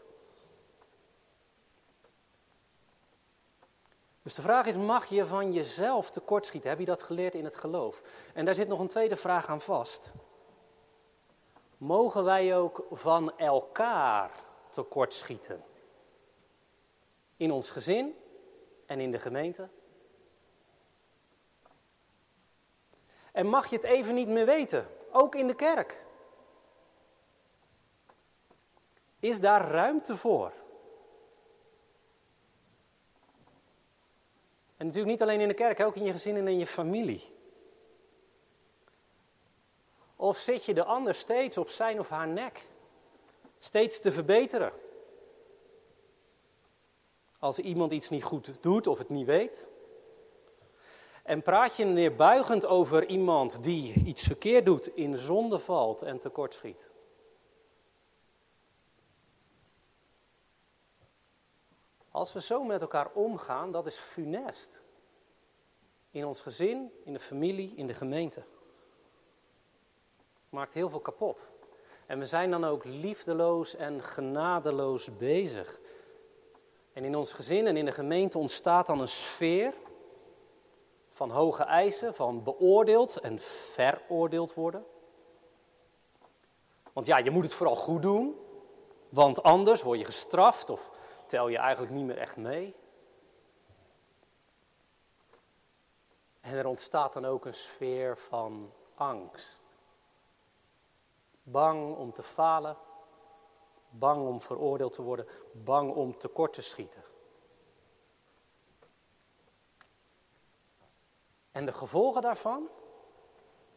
Dus 4.23 4.35
de 4.35 4.41
vraag 4.41 4.65
is, 4.65 4.75
mag 4.75 5.05
je 5.05 5.25
van 5.25 5.53
jezelf 5.53 6.11
tekortschieten? 6.11 6.69
Heb 6.69 6.79
je 6.79 6.85
dat 6.85 7.01
geleerd 7.01 7.33
in 7.33 7.43
het 7.43 7.55
geloof? 7.55 8.01
En 8.33 8.45
daar 8.45 8.55
zit 8.55 8.67
nog 8.67 8.79
een 8.79 8.87
tweede 8.87 9.15
vraag 9.15 9.47
aan 9.47 9.61
vast. 9.61 10.11
Mogen 11.77 12.23
wij 12.23 12.57
ook 12.57 12.85
van 12.91 13.37
elkaar 13.37 14.31
tekortschieten? 14.71 15.63
In 17.37 17.51
ons 17.51 17.69
gezin 17.69 18.15
en 18.85 18.99
in 18.99 19.11
de 19.11 19.19
gemeente? 19.19 19.67
En 23.31 23.47
mag 23.47 23.69
je 23.69 23.75
het 23.75 23.85
even 23.85 24.13
niet 24.15 24.27
meer 24.27 24.45
weten, 24.45 24.87
ook 25.11 25.35
in 25.35 25.47
de 25.47 25.55
kerk? 25.55 26.01
Is 29.19 29.39
daar 29.39 29.71
ruimte 29.71 30.17
voor? 30.17 30.51
En 34.79 34.85
natuurlijk 34.85 35.11
niet 35.11 35.21
alleen 35.21 35.41
in 35.41 35.47
de 35.47 35.53
kerk, 35.53 35.79
ook 35.79 35.95
in 35.95 36.03
je 36.03 36.11
gezin 36.11 36.35
en 36.35 36.47
in 36.47 36.59
je 36.59 36.67
familie. 36.67 37.27
Of 40.15 40.37
zit 40.37 40.65
je 40.65 40.73
de 40.73 40.83
ander 40.83 41.15
steeds 41.15 41.57
op 41.57 41.69
zijn 41.69 41.99
of 41.99 42.09
haar 42.09 42.27
nek? 42.27 42.65
Steeds 43.59 43.99
te 43.99 44.11
verbeteren. 44.11 44.71
Als 47.39 47.59
iemand 47.59 47.91
iets 47.91 48.09
niet 48.09 48.23
goed 48.23 48.51
doet 48.61 48.87
of 48.87 48.97
het 48.97 49.09
niet 49.09 49.25
weet. 49.25 49.67
En 51.23 51.41
praat 51.41 51.75
je 51.75 51.85
neerbuigend 51.85 52.65
over 52.65 53.05
iemand 53.05 53.63
die 53.63 53.93
iets 53.93 54.23
verkeerd 54.23 54.65
doet, 54.65 54.95
in 54.95 55.17
zonde 55.17 55.59
valt 55.59 56.01
en 56.01 56.19
tekortschiet. 56.19 56.88
Als 62.19 62.33
we 62.33 62.41
zo 62.41 62.63
met 62.63 62.81
elkaar 62.81 63.09
omgaan, 63.13 63.71
dat 63.71 63.85
is 63.85 63.95
funest. 63.95 64.69
In 66.11 66.25
ons 66.25 66.41
gezin, 66.41 66.91
in 67.03 67.13
de 67.13 67.19
familie, 67.19 67.73
in 67.75 67.87
de 67.87 67.93
gemeente. 67.93 68.41
Maakt 70.49 70.73
heel 70.73 70.89
veel 70.89 70.99
kapot. 70.99 71.45
En 72.05 72.19
we 72.19 72.25
zijn 72.25 72.51
dan 72.51 72.65
ook 72.65 72.83
liefdeloos 72.83 73.75
en 73.75 74.03
genadeloos 74.03 75.17
bezig. 75.17 75.79
En 76.93 77.03
in 77.03 77.15
ons 77.15 77.33
gezin 77.33 77.67
en 77.67 77.77
in 77.77 77.85
de 77.85 77.91
gemeente 77.91 78.37
ontstaat 78.37 78.87
dan 78.87 78.99
een 78.99 79.07
sfeer 79.07 79.73
van 81.09 81.29
hoge 81.29 81.63
eisen, 81.63 82.15
van 82.15 82.43
beoordeeld 82.43 83.17
en 83.17 83.39
veroordeeld 83.73 84.53
worden. 84.53 84.85
Want 86.93 87.05
ja, 87.05 87.17
je 87.17 87.31
moet 87.31 87.43
het 87.43 87.53
vooral 87.53 87.75
goed 87.75 88.01
doen, 88.01 88.35
want 89.09 89.43
anders 89.43 89.81
word 89.81 89.99
je 89.99 90.05
gestraft 90.05 90.69
of 90.69 90.97
tel 91.29 91.47
je 91.47 91.57
eigenlijk 91.57 91.93
niet 91.93 92.05
meer 92.05 92.17
echt 92.17 92.35
mee. 92.35 92.75
En 96.41 96.55
er 96.55 96.67
ontstaat 96.67 97.13
dan 97.13 97.25
ook 97.25 97.45
een 97.45 97.53
sfeer 97.53 98.17
van 98.17 98.71
angst. 98.95 99.61
Bang 101.43 101.95
om 101.95 102.13
te 102.13 102.23
falen, 102.23 102.77
bang 103.89 104.27
om 104.27 104.41
veroordeeld 104.41 104.93
te 104.93 105.01
worden, 105.01 105.27
bang 105.51 105.93
om 105.93 106.17
tekort 106.17 106.53
te 106.53 106.61
schieten. 106.61 107.03
En 111.51 111.65
de 111.65 111.73
gevolgen 111.73 112.21
daarvan 112.21 112.67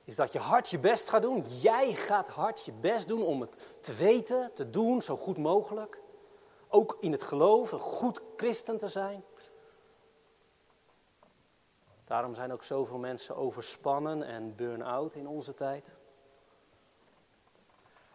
is 0.04 0.16
dat 0.16 0.32
je 0.32 0.38
hard 0.38 0.68
je 0.68 0.78
best 0.78 1.08
gaat 1.08 1.22
doen. 1.22 1.44
Jij 1.60 1.94
gaat 1.94 2.28
hard 2.28 2.64
je 2.64 2.72
best 2.72 3.08
doen 3.08 3.22
om 3.22 3.40
het 3.40 3.56
te 3.80 3.94
weten, 3.94 4.50
te 4.54 4.70
doen, 4.70 5.02
zo 5.02 5.16
goed 5.16 5.38
mogelijk. 5.38 6.01
Ook 6.74 6.96
in 7.00 7.12
het 7.12 7.22
geloof, 7.22 7.72
een 7.72 7.80
goed 7.80 8.20
christen 8.36 8.78
te 8.78 8.88
zijn. 8.88 9.24
Daarom 12.06 12.34
zijn 12.34 12.52
ook 12.52 12.64
zoveel 12.64 12.98
mensen 12.98 13.36
overspannen 13.36 14.22
en 14.22 14.56
burn-out 14.56 15.14
in 15.14 15.28
onze 15.28 15.54
tijd. 15.54 15.88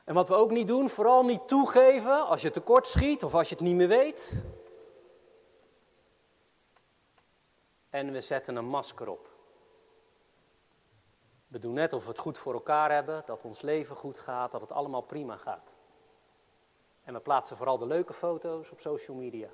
En 0.04 0.14
wat 0.14 0.28
we 0.28 0.36
ook 0.36 0.52
niet 0.52 0.68
doen, 0.68 0.90
vooral 0.90 1.24
niet 1.24 1.48
toegeven 1.48 2.28
als 2.28 2.42
je 2.42 2.52
tekort 2.52 2.88
schiet 2.88 3.24
of 3.24 3.34
als 3.34 3.50
je 3.50 3.56
het 3.56 3.64
niet 3.64 3.76
meer 3.76 3.88
weet. 3.88 4.32
En 7.90 8.12
we 8.12 8.22
zetten 8.22 8.56
een 8.56 8.66
masker 8.66 9.10
op. 9.10 9.30
We 11.48 11.60
doen 11.60 11.74
net 11.74 11.94
of 11.94 12.04
we 12.04 12.10
het 12.10 12.20
goed 12.20 12.38
voor 12.38 12.54
elkaar 12.54 12.92
hebben, 12.92 13.24
dat 13.26 13.44
ons 13.44 13.62
leven 13.62 13.96
goed 13.96 14.20
gaat, 14.20 14.52
dat 14.52 14.62
het 14.62 14.72
allemaal 14.72 15.02
prima 15.02 15.38
gaat. 15.38 15.77
En 17.08 17.14
we 17.14 17.20
plaatsen 17.20 17.58
vooral 17.58 17.78
de 17.78 17.86
leuke 17.86 18.14
foto's 18.14 18.72
op 18.72 18.80
social 18.80 19.18
media. 19.18 19.48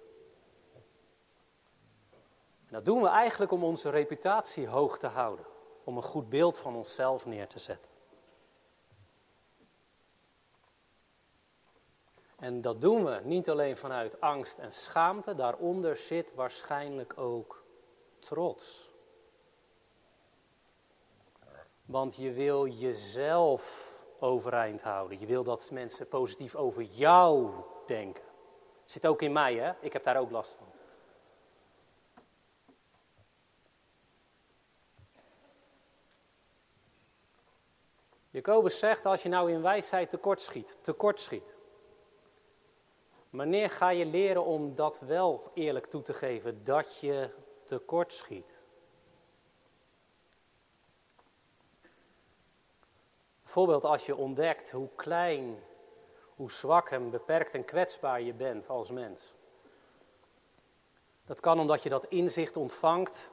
En 2.67 2.69
dat 2.69 2.85
doen 2.85 3.01
we 3.01 3.07
eigenlijk 3.07 3.51
om 3.51 3.63
onze 3.63 3.89
reputatie 3.89 4.67
hoog 4.67 4.99
te 4.99 5.07
houden, 5.07 5.45
om 5.83 5.97
een 5.97 6.03
goed 6.03 6.29
beeld 6.29 6.57
van 6.57 6.75
onszelf 6.75 7.25
neer 7.25 7.47
te 7.47 7.59
zetten. 7.59 7.89
En 12.39 12.61
dat 12.61 12.81
doen 12.81 13.05
we 13.05 13.19
niet 13.23 13.49
alleen 13.49 13.77
vanuit 13.77 14.21
angst 14.21 14.57
en 14.57 14.73
schaamte, 14.73 15.35
daaronder 15.35 15.97
zit 15.97 16.33
waarschijnlijk 16.35 17.17
ook 17.17 17.63
trots. 18.19 18.89
Want 21.85 22.15
je 22.15 22.31
wil 22.31 22.67
jezelf 22.67 23.92
overeind 24.23 24.81
houden. 24.81 25.19
Je 25.19 25.25
wil 25.25 25.43
dat 25.43 25.69
mensen 25.71 26.07
positief 26.07 26.55
over 26.55 26.83
jou 26.83 27.49
denken. 27.87 28.23
Zit 28.85 29.05
ook 29.07 29.21
in 29.21 29.31
mij, 29.31 29.55
hè? 29.55 29.71
Ik 29.79 29.93
heb 29.93 30.03
daar 30.03 30.17
ook 30.17 30.31
last 30.31 30.55
van. 30.57 30.67
Jacobus 38.29 38.79
zegt, 38.79 39.05
als 39.05 39.23
je 39.23 39.29
nou 39.29 39.51
in 39.51 39.61
wijsheid 39.61 40.09
tekort 40.09 40.41
schiet, 40.41 40.77
tekort 40.81 41.19
schiet. 41.19 41.55
Wanneer 43.29 43.69
ga 43.69 43.89
je 43.89 44.05
leren 44.05 44.45
om 44.45 44.75
dat 44.75 44.99
wel 44.99 45.51
eerlijk 45.53 45.85
toe 45.85 46.01
te 46.01 46.13
geven, 46.13 46.63
dat 46.63 46.99
je 46.99 47.29
tekort 47.65 48.13
schiet? 48.13 48.61
Bijvoorbeeld 53.53 53.91
als 53.91 54.05
je 54.05 54.15
ontdekt 54.15 54.71
hoe 54.71 54.89
klein, 54.95 55.59
hoe 56.35 56.51
zwak 56.51 56.89
en 56.89 57.09
beperkt 57.09 57.53
en 57.53 57.65
kwetsbaar 57.65 58.21
je 58.21 58.33
bent 58.33 58.67
als 58.67 58.89
mens. 58.89 59.31
Dat 61.25 61.39
kan 61.39 61.59
omdat 61.59 61.83
je 61.83 61.89
dat 61.89 62.05
inzicht 62.05 62.57
ontvangt 62.57 63.29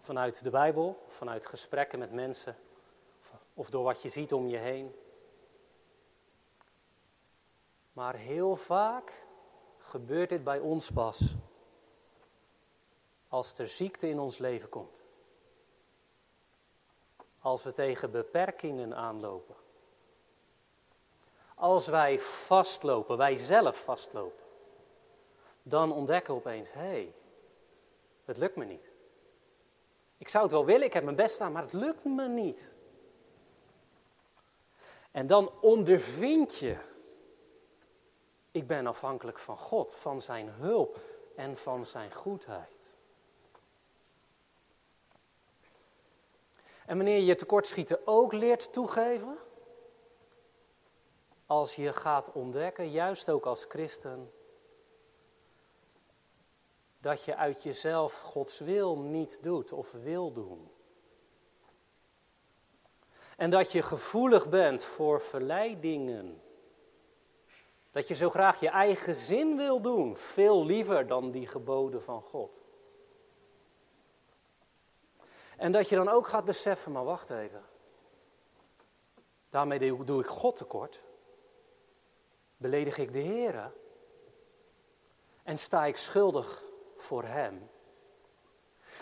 vanuit 0.00 0.42
de 0.42 0.50
Bijbel, 0.50 1.06
vanuit 1.08 1.46
gesprekken 1.46 1.98
met 1.98 2.12
mensen 2.12 2.56
of 3.54 3.70
door 3.70 3.84
wat 3.84 4.02
je 4.02 4.08
ziet 4.08 4.32
om 4.32 4.48
je 4.48 4.56
heen. 4.56 4.94
Maar 7.92 8.14
heel 8.14 8.56
vaak 8.56 9.12
gebeurt 9.78 10.28
dit 10.28 10.44
bij 10.44 10.58
ons 10.58 10.90
pas 10.90 11.20
als 13.28 13.58
er 13.58 13.68
ziekte 13.68 14.08
in 14.08 14.18
ons 14.18 14.38
leven 14.38 14.68
komt. 14.68 14.99
Als 17.40 17.62
we 17.62 17.72
tegen 17.72 18.10
beperkingen 18.10 18.94
aanlopen. 18.96 19.54
Als 21.54 21.86
wij 21.86 22.18
vastlopen, 22.18 23.16
wij 23.16 23.36
zelf 23.36 23.76
vastlopen. 23.76 24.44
Dan 25.62 25.92
ontdekken 25.92 26.34
we 26.34 26.40
opeens, 26.40 26.72
hé, 26.72 26.80
hey, 26.80 27.12
het 28.24 28.36
lukt 28.36 28.56
me 28.56 28.64
niet. 28.64 28.88
Ik 30.18 30.28
zou 30.28 30.42
het 30.44 30.52
wel 30.52 30.64
willen, 30.64 30.86
ik 30.86 30.92
heb 30.92 31.04
mijn 31.04 31.16
best 31.16 31.32
gedaan, 31.32 31.52
maar 31.52 31.62
het 31.62 31.72
lukt 31.72 32.04
me 32.04 32.28
niet. 32.28 32.60
En 35.10 35.26
dan 35.26 35.50
ondervind 35.60 36.56
je, 36.56 36.76
ik 38.50 38.66
ben 38.66 38.86
afhankelijk 38.86 39.38
van 39.38 39.56
God, 39.56 39.94
van 40.00 40.20
zijn 40.20 40.48
hulp 40.48 40.98
en 41.36 41.56
van 41.56 41.86
zijn 41.86 42.14
goedheid. 42.14 42.79
En 46.90 46.96
wanneer 46.96 47.18
je 47.18 47.36
tekortschieten 47.36 48.06
ook 48.06 48.32
leert 48.32 48.72
toegeven, 48.72 49.38
als 51.46 51.74
je 51.74 51.92
gaat 51.92 52.32
ontdekken, 52.32 52.90
juist 52.90 53.28
ook 53.28 53.46
als 53.46 53.64
christen, 53.68 54.30
dat 57.00 57.24
je 57.24 57.36
uit 57.36 57.62
jezelf 57.62 58.18
Gods 58.18 58.58
wil 58.58 58.98
niet 58.98 59.38
doet 59.42 59.72
of 59.72 59.90
wil 59.92 60.32
doen. 60.32 60.70
En 63.36 63.50
dat 63.50 63.72
je 63.72 63.82
gevoelig 63.82 64.48
bent 64.48 64.84
voor 64.84 65.20
verleidingen. 65.20 66.40
Dat 67.92 68.08
je 68.08 68.14
zo 68.14 68.30
graag 68.30 68.60
je 68.60 68.68
eigen 68.68 69.14
zin 69.14 69.56
wil 69.56 69.80
doen, 69.80 70.16
veel 70.16 70.64
liever 70.64 71.06
dan 71.06 71.30
die 71.30 71.46
geboden 71.46 72.02
van 72.02 72.22
God. 72.22 72.59
En 75.60 75.72
dat 75.72 75.88
je 75.88 75.96
dan 75.96 76.08
ook 76.08 76.26
gaat 76.26 76.44
beseffen, 76.44 76.92
maar 76.92 77.04
wacht 77.04 77.30
even. 77.30 77.62
Daarmee 79.50 80.04
doe 80.04 80.22
ik 80.22 80.28
God 80.28 80.56
tekort. 80.56 80.98
Beledig 82.56 82.98
ik 82.98 83.12
de 83.12 83.18
Heer. 83.18 83.72
En 85.42 85.58
sta 85.58 85.84
ik 85.84 85.96
schuldig 85.96 86.62
voor 86.96 87.24
Hem. 87.24 87.70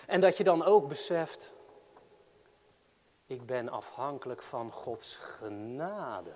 En 0.06 0.20
dat 0.20 0.36
je 0.36 0.44
dan 0.44 0.64
ook 0.64 0.88
beseft, 0.88 1.52
ik 3.26 3.46
ben 3.46 3.68
afhankelijk 3.68 4.42
van 4.42 4.72
Gods 4.72 5.16
genade. 5.16 6.32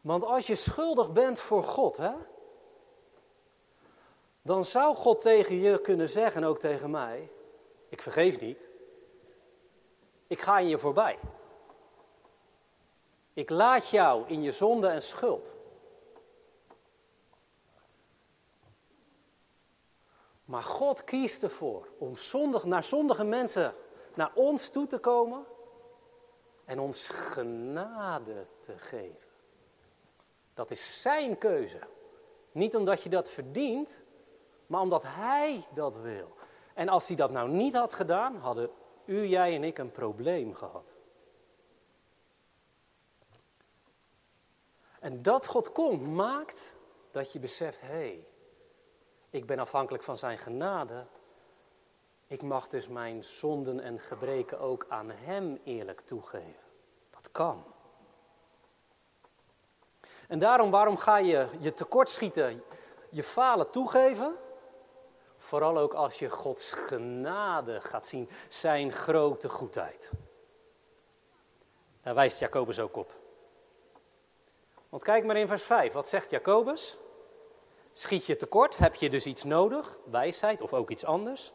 Want 0.00 0.24
als 0.24 0.46
je 0.46 0.56
schuldig 0.56 1.12
bent 1.12 1.40
voor 1.40 1.64
God, 1.64 1.96
hè, 1.96 2.12
dan 4.46 4.64
zou 4.64 4.96
God 4.96 5.20
tegen 5.20 5.60
je 5.60 5.80
kunnen 5.80 6.08
zeggen, 6.08 6.44
ook 6.44 6.58
tegen 6.58 6.90
mij, 6.90 7.28
ik 7.88 8.02
vergeef 8.02 8.40
niet. 8.40 8.60
Ik 10.26 10.40
ga 10.40 10.58
in 10.58 10.68
je 10.68 10.78
voorbij. 10.78 11.18
Ik 13.32 13.50
laat 13.50 13.88
jou 13.88 14.28
in 14.28 14.42
je 14.42 14.52
zonde 14.52 14.88
en 14.88 15.02
schuld. 15.02 15.54
Maar 20.44 20.62
God 20.62 21.04
kiest 21.04 21.42
ervoor 21.42 21.86
om 21.98 22.16
zondig, 22.16 22.64
naar 22.64 22.84
zondige 22.84 23.24
mensen 23.24 23.74
naar 24.14 24.30
ons 24.34 24.68
toe 24.68 24.86
te 24.86 24.98
komen 24.98 25.44
en 26.64 26.80
ons 26.80 27.08
genade 27.08 28.46
te 28.64 28.78
geven. 28.78 29.18
Dat 30.54 30.70
is 30.70 31.02
zijn 31.02 31.38
keuze. 31.38 31.80
Niet 32.52 32.76
omdat 32.76 33.02
je 33.02 33.08
dat 33.08 33.30
verdient, 33.30 33.90
maar 34.66 34.80
omdat 34.80 35.02
Hij 35.04 35.64
dat 35.74 35.96
wil. 35.96 36.36
En 36.74 36.88
als 36.88 37.06
Hij 37.06 37.16
dat 37.16 37.30
nou 37.30 37.48
niet 37.48 37.74
had 37.74 37.94
gedaan, 37.94 38.36
hadden 38.36 38.70
u, 39.04 39.26
jij 39.26 39.54
en 39.54 39.64
ik 39.64 39.78
een 39.78 39.92
probleem 39.92 40.54
gehad. 40.54 40.84
En 44.98 45.22
dat 45.22 45.46
God 45.46 45.72
komt, 45.72 46.06
maakt 46.06 46.60
dat 47.12 47.32
je 47.32 47.38
beseft, 47.38 47.80
hé, 47.80 47.86
hey, 47.86 48.24
ik 49.30 49.46
ben 49.46 49.58
afhankelijk 49.58 50.02
van 50.02 50.18
Zijn 50.18 50.38
genade. 50.38 51.04
Ik 52.26 52.42
mag 52.42 52.68
dus 52.68 52.88
mijn 52.88 53.24
zonden 53.24 53.80
en 53.80 54.00
gebreken 54.00 54.60
ook 54.60 54.86
aan 54.88 55.10
Hem 55.10 55.60
eerlijk 55.64 56.00
toegeven. 56.04 56.64
Dat 57.10 57.28
kan. 57.32 57.64
En 60.28 60.38
daarom, 60.38 60.70
waarom 60.70 60.96
ga 60.96 61.16
je 61.16 61.48
je 61.60 61.74
tekortschieten, 61.74 62.62
je 63.10 63.22
falen 63.22 63.70
toegeven? 63.70 64.36
Vooral 65.36 65.78
ook 65.78 65.92
als 65.92 66.18
je 66.18 66.30
Gods 66.30 66.70
genade 66.70 67.80
gaat 67.80 68.06
zien, 68.06 68.28
zijn 68.48 68.92
grote 68.92 69.48
goedheid. 69.48 70.10
Daar 72.02 72.14
wijst 72.14 72.38
Jacobus 72.38 72.78
ook 72.78 72.96
op. 72.96 73.12
Want 74.88 75.02
kijk 75.02 75.24
maar 75.24 75.36
in 75.36 75.46
vers 75.46 75.62
5, 75.62 75.92
wat 75.92 76.08
zegt 76.08 76.30
Jacobus? 76.30 76.96
Schiet 77.92 78.26
je 78.26 78.36
tekort, 78.36 78.76
heb 78.76 78.94
je 78.94 79.10
dus 79.10 79.26
iets 79.26 79.44
nodig, 79.44 79.96
wijsheid 80.04 80.60
of 80.60 80.72
ook 80.72 80.90
iets 80.90 81.04
anders? 81.04 81.52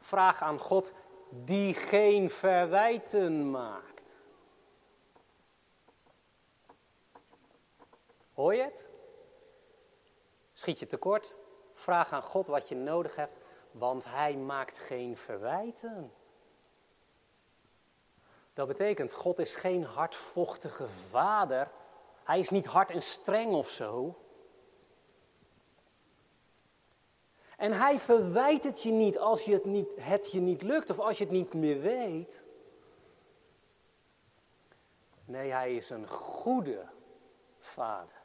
Vraag 0.00 0.42
aan 0.42 0.58
God 0.58 0.92
die 1.30 1.74
geen 1.74 2.30
verwijten 2.30 3.50
maakt. 3.50 4.02
Hoor 8.34 8.54
je 8.54 8.62
het? 8.62 8.84
Schiet 10.52 10.78
je 10.78 10.86
tekort, 10.86 11.34
Vraag 11.78 12.12
aan 12.12 12.22
God 12.22 12.46
wat 12.46 12.68
je 12.68 12.74
nodig 12.74 13.16
hebt, 13.16 13.36
want 13.70 14.04
hij 14.04 14.34
maakt 14.34 14.78
geen 14.78 15.16
verwijten. 15.16 16.12
Dat 18.54 18.66
betekent, 18.66 19.12
God 19.12 19.38
is 19.38 19.54
geen 19.54 19.84
hardvochtige 19.84 20.86
vader. 20.88 21.70
Hij 22.24 22.38
is 22.38 22.50
niet 22.50 22.66
hard 22.66 22.90
en 22.90 23.02
streng 23.02 23.52
of 23.52 23.70
zo. 23.70 24.18
En 27.56 27.72
hij 27.72 27.98
verwijt 27.98 28.64
het 28.64 28.82
je 28.82 28.90
niet 28.90 29.18
als 29.18 29.42
je 29.42 29.52
het, 29.52 29.64
niet, 29.64 29.88
het 29.96 30.30
je 30.32 30.40
niet 30.40 30.62
lukt 30.62 30.90
of 30.90 30.98
als 30.98 31.18
je 31.18 31.24
het 31.24 31.32
niet 31.32 31.54
meer 31.54 31.80
weet. 31.80 32.42
Nee, 35.24 35.50
hij 35.50 35.76
is 35.76 35.90
een 35.90 36.08
goede 36.08 36.84
vader. 37.60 38.16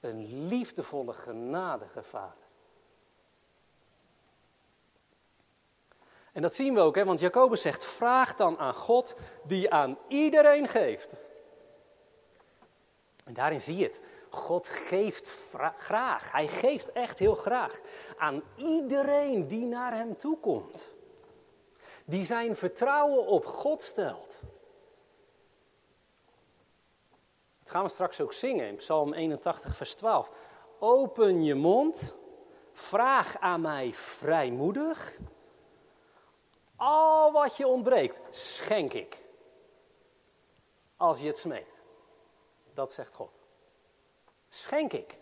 Een 0.00 0.48
liefdevolle, 0.48 1.12
genadige 1.12 2.02
vader. 2.02 2.47
En 6.32 6.42
dat 6.42 6.54
zien 6.54 6.74
we 6.74 6.80
ook, 6.80 6.94
hè? 6.94 7.04
want 7.04 7.20
Jacobus 7.20 7.62
zegt: 7.62 7.84
vraag 7.84 8.36
dan 8.36 8.58
aan 8.58 8.74
God 8.74 9.14
die 9.44 9.72
aan 9.72 9.98
iedereen 10.08 10.68
geeft. 10.68 11.12
En 13.24 13.34
daarin 13.34 13.60
zie 13.60 13.76
je 13.76 13.84
het. 13.84 14.00
God 14.30 14.68
geeft 14.68 15.32
graag. 15.78 16.32
Hij 16.32 16.48
geeft 16.48 16.92
echt 16.92 17.18
heel 17.18 17.34
graag 17.34 17.80
aan 18.18 18.42
iedereen 18.56 19.48
die 19.48 19.64
naar 19.64 19.94
hem 19.94 20.16
toe 20.16 20.38
komt. 20.38 20.90
Die 22.04 22.24
zijn 22.24 22.56
vertrouwen 22.56 23.26
op 23.26 23.46
God 23.46 23.82
stelt. 23.82 24.34
Dat 27.62 27.70
gaan 27.76 27.82
we 27.82 27.88
straks 27.88 28.20
ook 28.20 28.32
zingen 28.32 28.66
in 28.66 28.76
Psalm 28.76 29.12
81, 29.12 29.76
vers 29.76 29.94
12. 29.94 30.30
Open 30.78 31.44
je 31.44 31.54
mond, 31.54 32.14
vraag 32.72 33.38
aan 33.38 33.60
mij 33.60 33.92
vrijmoedig. 33.92 35.16
Al 36.78 37.32
wat 37.32 37.56
je 37.56 37.66
ontbreekt, 37.66 38.36
schenk 38.36 38.92
ik. 38.92 39.18
Als 40.96 41.20
je 41.20 41.26
het 41.26 41.38
smeekt. 41.38 41.76
Dat 42.74 42.92
zegt 42.92 43.14
God. 43.14 43.30
Schenk 44.50 44.92
ik, 44.92 45.14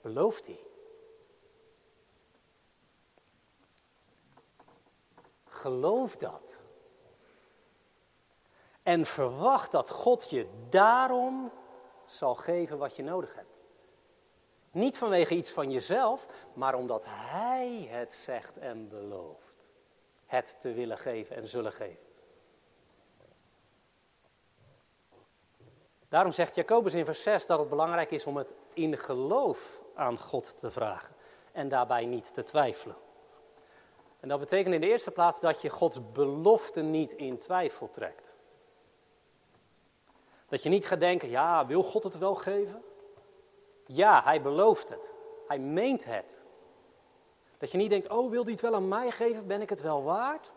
belooft 0.00 0.46
hij. 0.46 0.58
Geloof 5.48 6.16
dat. 6.16 6.56
En 8.82 9.06
verwacht 9.06 9.72
dat 9.72 9.90
God 9.90 10.30
je 10.30 10.66
daarom 10.70 11.50
zal 12.06 12.34
geven 12.34 12.78
wat 12.78 12.96
je 12.96 13.02
nodig 13.02 13.34
hebt. 13.34 13.54
Niet 14.70 14.98
vanwege 14.98 15.34
iets 15.34 15.50
van 15.50 15.70
jezelf, 15.70 16.26
maar 16.52 16.74
omdat 16.74 17.02
Hij 17.06 17.88
het 17.90 18.14
zegt 18.14 18.58
en 18.58 18.88
belooft. 18.88 19.47
Het 20.28 20.56
te 20.60 20.72
willen 20.72 20.98
geven 20.98 21.36
en 21.36 21.48
zullen 21.48 21.72
geven. 21.72 22.06
Daarom 26.08 26.32
zegt 26.32 26.54
Jacobus 26.54 26.94
in 26.94 27.04
vers 27.04 27.22
6 27.22 27.46
dat 27.46 27.58
het 27.58 27.68
belangrijk 27.68 28.10
is 28.10 28.24
om 28.24 28.36
het 28.36 28.48
in 28.72 28.98
geloof 28.98 29.78
aan 29.94 30.18
God 30.18 30.58
te 30.58 30.70
vragen 30.70 31.14
en 31.52 31.68
daarbij 31.68 32.04
niet 32.04 32.34
te 32.34 32.44
twijfelen. 32.44 32.96
En 34.20 34.28
dat 34.28 34.40
betekent 34.40 34.74
in 34.74 34.80
de 34.80 34.88
eerste 34.88 35.10
plaats 35.10 35.40
dat 35.40 35.62
je 35.62 35.70
Gods 35.70 36.12
belofte 36.12 36.80
niet 36.80 37.12
in 37.12 37.38
twijfel 37.38 37.90
trekt. 37.90 38.32
Dat 40.48 40.62
je 40.62 40.68
niet 40.68 40.86
gaat 40.86 41.00
denken, 41.00 41.30
ja, 41.30 41.66
wil 41.66 41.82
God 41.82 42.04
het 42.04 42.18
wel 42.18 42.34
geven? 42.34 42.82
Ja, 43.86 44.22
hij 44.24 44.42
belooft 44.42 44.88
het. 44.88 45.12
Hij 45.48 45.58
meent 45.58 46.04
het. 46.04 46.40
Dat 47.58 47.70
je 47.70 47.78
niet 47.78 47.90
denkt, 47.90 48.08
oh, 48.08 48.30
wil 48.30 48.42
hij 48.42 48.52
het 48.52 48.60
wel 48.60 48.74
aan 48.74 48.88
mij 48.88 49.10
geven? 49.10 49.46
Ben 49.46 49.60
ik 49.60 49.68
het 49.68 49.80
wel 49.80 50.02
waard? 50.02 50.50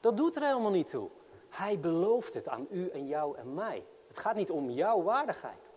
Dat 0.00 0.16
doet 0.16 0.36
er 0.36 0.42
helemaal 0.42 0.70
niet 0.70 0.90
toe. 0.90 1.08
Hij 1.50 1.80
belooft 1.80 2.34
het 2.34 2.48
aan 2.48 2.66
u 2.70 2.88
en 2.88 3.06
jou 3.06 3.36
en 3.36 3.54
mij. 3.54 3.82
Het 4.08 4.18
gaat 4.18 4.34
niet 4.34 4.50
om 4.50 4.70
jouw 4.70 5.02
waardigheid. 5.02 5.70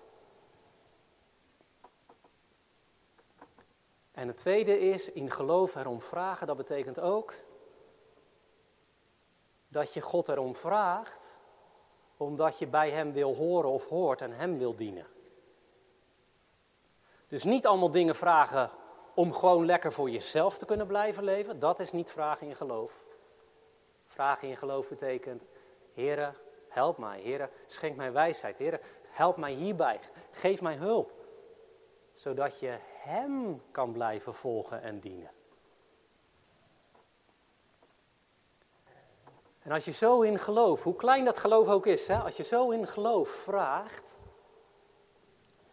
En 4.11 4.27
het 4.27 4.37
tweede 4.37 4.79
is 4.79 5.11
in 5.11 5.31
geloof 5.31 5.75
erom 5.75 6.01
vragen. 6.01 6.47
Dat 6.47 6.57
betekent 6.57 6.99
ook 6.99 7.33
dat 9.67 9.93
je 9.93 10.01
God 10.01 10.27
erom 10.27 10.55
vraagt 10.55 11.27
omdat 12.17 12.59
je 12.59 12.67
bij 12.67 12.91
Hem 12.91 13.13
wil 13.13 13.35
horen 13.35 13.69
of 13.69 13.87
hoort 13.87 14.21
en 14.21 14.31
Hem 14.31 14.57
wil 14.57 14.75
dienen. 14.75 15.05
Dus 17.27 17.43
niet 17.43 17.65
allemaal 17.65 17.91
dingen 17.91 18.15
vragen 18.15 18.69
om 19.19 19.33
gewoon 19.33 19.65
lekker 19.65 19.93
voor 19.93 20.09
jezelf 20.09 20.57
te 20.57 20.65
kunnen 20.65 20.87
blijven 20.87 21.23
leven. 21.23 21.59
Dat 21.59 21.79
is 21.79 21.91
niet 21.91 22.11
vragen 22.11 22.47
in 22.47 22.55
geloof. 22.55 22.91
Vragen 24.07 24.47
in 24.47 24.57
geloof 24.57 24.87
betekent, 24.87 25.43
Heere, 25.93 26.33
help 26.69 26.97
mij. 26.97 27.21
Heere, 27.21 27.49
schenk 27.67 27.95
mij 27.95 28.11
wijsheid. 28.11 28.57
Heere, 28.57 28.79
help 29.09 29.37
mij 29.37 29.51
hierbij. 29.51 29.99
Geef 30.31 30.61
mij 30.61 30.75
hulp. 30.75 31.11
Zodat 32.15 32.59
je 32.59 32.77
Hem 32.81 33.61
kan 33.71 33.91
blijven 33.91 34.33
volgen 34.33 34.81
en 34.81 34.99
dienen. 34.99 35.31
En 39.63 39.71
als 39.71 39.85
je 39.85 39.91
zo 39.91 40.21
in 40.21 40.39
geloof, 40.39 40.83
hoe 40.83 40.95
klein 40.95 41.25
dat 41.25 41.37
geloof 41.37 41.67
ook 41.67 41.85
is, 41.85 42.07
hè, 42.07 42.17
als 42.17 42.37
je 42.37 42.43
zo 42.43 42.69
in 42.69 42.87
geloof 42.87 43.29
vraagt, 43.29 44.03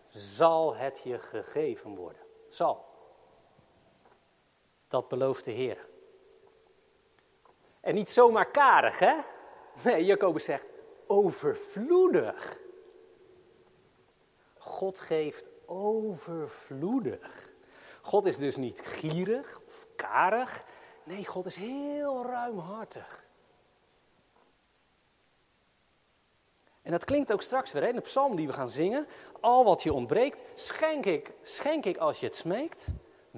zal 0.07 0.75
het 0.75 1.01
je 1.05 1.19
gegeven 1.19 1.95
worden. 1.95 2.21
Zal. 2.51 2.95
Dat 4.89 5.09
belooft 5.09 5.45
de 5.45 5.51
Heer. 5.51 5.79
En 7.81 7.95
niet 7.95 8.11
zomaar 8.11 8.47
karig, 8.47 8.99
hè? 8.99 9.15
Nee, 9.83 10.05
Jacobus 10.05 10.45
zegt 10.45 10.67
overvloedig. 11.07 12.57
God 14.59 14.99
geeft 14.99 15.45
overvloedig. 15.67 17.49
God 18.01 18.27
is 18.27 18.37
dus 18.37 18.57
niet 18.57 18.81
gierig 18.81 19.61
of 19.67 19.87
karig. 19.97 20.65
Nee, 21.05 21.25
God 21.25 21.47
is 21.47 21.57
heel 21.57 22.25
ruimhartig. 22.25 23.25
En 26.83 26.93
dat 26.93 27.05
klinkt 27.05 27.33
ook 27.33 27.43
straks 27.43 27.73
weer 27.73 27.83
in 27.89 27.95
de 27.95 28.01
psalm 28.01 28.37
die 28.37 28.47
we 28.47 28.53
gaan 28.53 28.71
zingen. 28.71 29.07
Al 29.41 29.65
wat 29.65 29.83
je 29.83 29.93
ontbreekt, 29.93 30.39
schenk 30.55 31.07
ik, 31.07 31.31
schenk 31.43 31.85
ik 31.85 31.97
als 31.97 32.21
je 32.21 32.27
het 32.27 32.37
smeekt. 32.37 32.87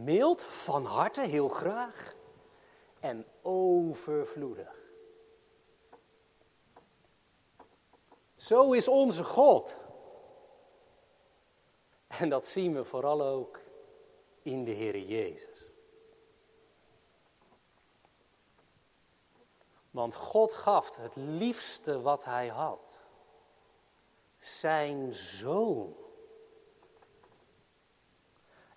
Mild, 0.05 0.43
van 0.43 0.85
harte, 0.85 1.21
heel 1.21 1.49
graag. 1.49 2.15
En 3.01 3.27
overvloedig. 3.43 4.77
Zo 8.37 8.73
is 8.73 8.89
onze 8.89 9.25
God. 9.25 9.75
En 12.07 12.29
dat 12.29 12.47
zien 12.47 12.75
we 12.75 12.85
vooral 12.85 13.23
ook 13.23 13.59
in 14.43 14.65
de 14.65 14.71
Heer 14.71 14.99
Jezus. 14.99 15.71
Want 19.91 20.15
God 20.15 20.53
gaf 20.53 20.97
het 20.97 21.17
liefste 21.17 22.01
wat 22.01 22.25
hij 22.25 22.49
had 22.49 22.99
zijn 24.41 25.15
zoon. 25.15 25.95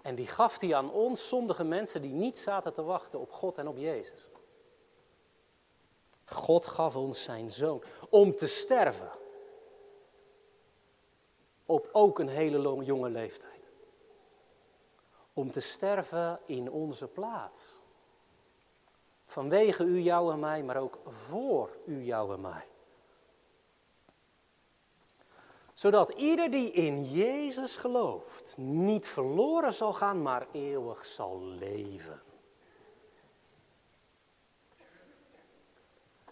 En 0.01 0.15
die 0.15 0.27
gaf 0.27 0.59
hij 0.59 0.75
aan 0.75 0.91
ons 0.91 1.27
zondige 1.27 1.63
mensen 1.63 2.01
die 2.01 2.11
niet 2.11 2.37
zaten 2.37 2.73
te 2.73 2.83
wachten 2.83 3.19
op 3.19 3.31
God 3.31 3.57
en 3.57 3.67
op 3.67 3.77
Jezus. 3.77 4.25
God 6.25 6.65
gaf 6.65 6.95
ons 6.95 7.23
zijn 7.23 7.51
zoon 7.51 7.83
om 8.09 8.35
te 8.35 8.47
sterven. 8.47 9.11
Op 11.65 11.89
ook 11.91 12.19
een 12.19 12.29
hele 12.29 12.83
jonge 12.83 13.09
leeftijd. 13.09 13.49
Om 15.33 15.51
te 15.51 15.59
sterven 15.59 16.39
in 16.45 16.71
onze 16.71 17.07
plaats. 17.07 17.61
Vanwege 19.25 19.83
u, 19.83 19.99
jou 19.99 20.33
en 20.33 20.39
mij, 20.39 20.63
maar 20.63 20.77
ook 20.77 20.97
voor 21.05 21.69
u, 21.85 22.03
jou 22.03 22.33
en 22.33 22.41
mij 22.41 22.65
zodat 25.81 26.09
ieder 26.09 26.51
die 26.51 26.71
in 26.71 27.11
Jezus 27.11 27.75
gelooft 27.75 28.53
niet 28.57 29.07
verloren 29.07 29.73
zal 29.73 29.93
gaan, 29.93 30.21
maar 30.21 30.47
eeuwig 30.51 31.05
zal 31.05 31.41
leven. 31.41 32.21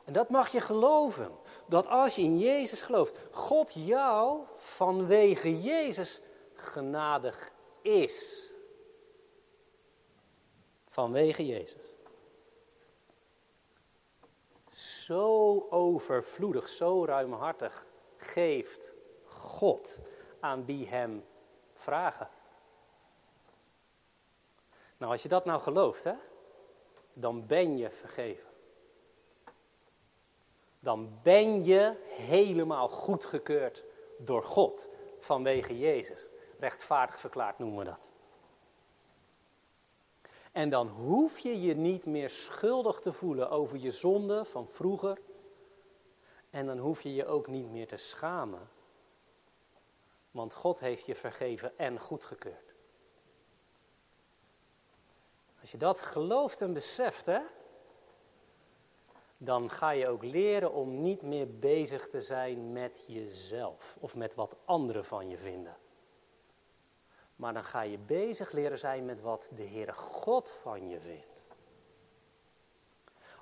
En 0.06 0.14
dat 0.14 0.30
mag 0.30 0.52
je 0.52 0.62
geloven. 0.62 1.32
Dat 1.66 1.88
als 1.88 2.16
je 2.16 2.22
in 2.22 2.40
Jezus 2.40 2.82
gelooft, 2.82 3.16
God 3.32 3.72
jou 3.74 4.40
vanwege 4.58 5.62
Jezus 5.62 6.20
genadig 6.54 7.52
is. 7.82 8.46
Vanwege 10.90 11.46
Jezus. 11.46 11.84
Zo 14.74 15.66
overvloedig, 15.70 16.70
zo 16.70 17.06
ruimhartig 17.06 17.86
geeft 18.18 18.89
God 19.50 19.98
aan 20.40 20.66
wie 20.66 20.88
hem 20.88 21.26
vragen. 21.76 22.28
Nou, 24.98 25.12
als 25.12 25.22
je 25.22 25.30
dat 25.30 25.46
nou 25.46 25.62
gelooft, 25.62 26.04
hè, 26.04 26.14
dan 27.14 27.46
ben 27.48 27.78
je 27.78 27.90
vergeven. 27.90 28.50
Dan 30.80 31.20
ben 31.24 31.64
je 31.64 31.94
helemaal 32.08 32.88
goedgekeurd 32.90 33.84
door 34.18 34.44
God 34.44 34.86
vanwege 35.20 35.78
Jezus. 35.78 36.22
Rechtvaardig 36.60 37.20
verklaard 37.20 37.60
noemen 37.60 37.80
we 37.80 37.86
dat. 37.86 38.10
En 40.52 40.70
dan 40.70 40.88
hoef 40.88 41.40
je 41.40 41.62
je 41.62 41.76
niet 41.76 42.06
meer 42.06 42.30
schuldig 42.30 43.00
te 43.00 43.14
voelen 43.14 43.50
over 43.50 43.78
je 43.78 43.92
zonde 43.92 44.46
van 44.46 44.68
vroeger. 44.68 45.18
En 46.50 46.66
dan 46.66 46.78
hoef 46.78 47.02
je 47.02 47.14
je 47.14 47.26
ook 47.26 47.48
niet 47.48 47.72
meer 47.72 47.88
te 47.88 47.98
schamen. 47.98 48.70
Want 50.32 50.54
God 50.54 50.80
heeft 50.80 51.06
je 51.06 51.16
vergeven 51.16 51.78
en 51.78 52.00
goedgekeurd. 52.00 52.74
Als 55.62 55.72
je 55.72 55.78
dat 55.78 56.00
gelooft 56.00 56.62
en 56.62 56.74
beseft, 56.74 57.26
hè, 57.26 57.40
dan 59.38 59.70
ga 59.70 59.90
je 59.90 60.08
ook 60.08 60.24
leren 60.24 60.74
om 60.74 61.02
niet 61.02 61.22
meer 61.22 61.48
bezig 61.60 62.10
te 62.10 62.22
zijn 62.22 62.74
met 62.74 63.04
jezelf 63.08 63.96
of 64.00 64.16
met 64.16 64.36
wat 64.36 64.56
anderen 64.66 65.06
van 65.06 65.30
je 65.30 65.38
vinden. 65.38 65.76
Maar 67.36 67.54
dan 67.54 67.64
ga 67.64 67.82
je 67.82 67.98
bezig 67.98 68.52
leren 68.52 68.80
zijn 68.80 69.06
met 69.06 69.22
wat 69.22 69.48
de 69.56 69.64
Heere 69.64 69.94
God 69.94 70.54
van 70.62 70.90
je 70.90 71.00
vindt. 71.00 71.44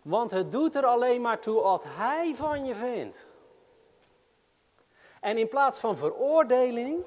Want 0.02 0.32
het 0.32 0.52
doet 0.52 0.76
er 0.76 0.86
alleen 0.86 1.22
maar 1.22 1.40
toe 1.40 1.62
wat 1.62 1.84
Hij 1.86 2.36
van 2.36 2.66
je 2.66 2.76
vindt. 2.76 3.26
En 5.22 5.38
in 5.38 5.48
plaats 5.48 5.80
van 5.80 5.98
veroordeling 5.98 7.04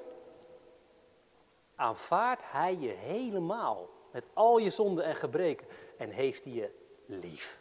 aanvaardt 1.74 2.42
Hij 2.44 2.76
je 2.76 2.88
helemaal 2.88 3.88
met 4.12 4.24
al 4.32 4.58
je 4.58 4.70
zonden 4.70 5.04
en 5.04 5.16
gebreken 5.16 5.66
en 5.98 6.10
heeft 6.10 6.44
hij 6.44 6.52
je 6.52 6.70
lief. 7.06 7.58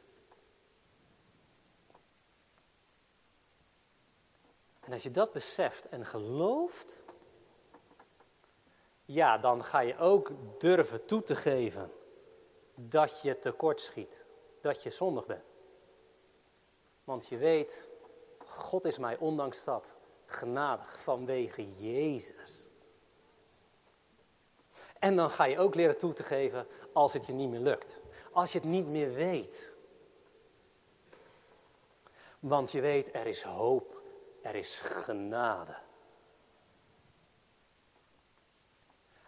En 4.80 4.94
als 4.94 5.04
je 5.04 5.12
dat 5.12 5.32
beseft 5.32 5.90
en 5.90 6.06
gelooft, 6.06 7.00
ja, 9.06 9.38
dan 9.38 9.64
ga 9.64 9.80
je 9.80 9.98
ook 9.98 10.32
durven 10.60 11.06
toe 11.06 11.24
te 11.24 11.36
geven 11.36 11.92
dat 12.76 13.22
je 13.22 13.40
tekort 13.40 13.82
schiet, 13.82 14.24
dat 14.62 14.84
je 14.84 14.90
zondig 14.90 15.26
bent. 15.26 15.44
Want 17.04 17.28
je 17.28 17.38
weet, 17.38 17.84
God 18.48 18.86
is 18.86 18.98
mij 18.98 19.18
ondanks 19.18 19.64
dat 19.64 19.86
genadig 20.30 21.00
vanwege 21.02 21.68
Jezus. 21.78 22.68
En 25.00 25.16
dan 25.16 25.30
ga 25.30 25.44
je 25.44 25.60
ook 25.60 25.76
leren 25.76 25.98
toe 25.98 26.14
te 26.14 26.24
geven 26.24 26.68
als 26.94 27.14
het 27.14 27.26
je 27.26 27.34
niet 27.34 27.50
meer 27.50 27.60
lukt. 27.60 28.00
Als 28.32 28.52
je 28.52 28.60
het 28.60 28.68
niet 28.68 28.88
meer 28.88 29.14
weet. 29.14 29.68
Want 32.40 32.72
je 32.72 32.82
weet, 32.82 33.14
er 33.14 33.28
is 33.28 33.42
hoop, 33.42 34.02
er 34.42 34.56
is 34.56 34.80
genade. 34.84 35.76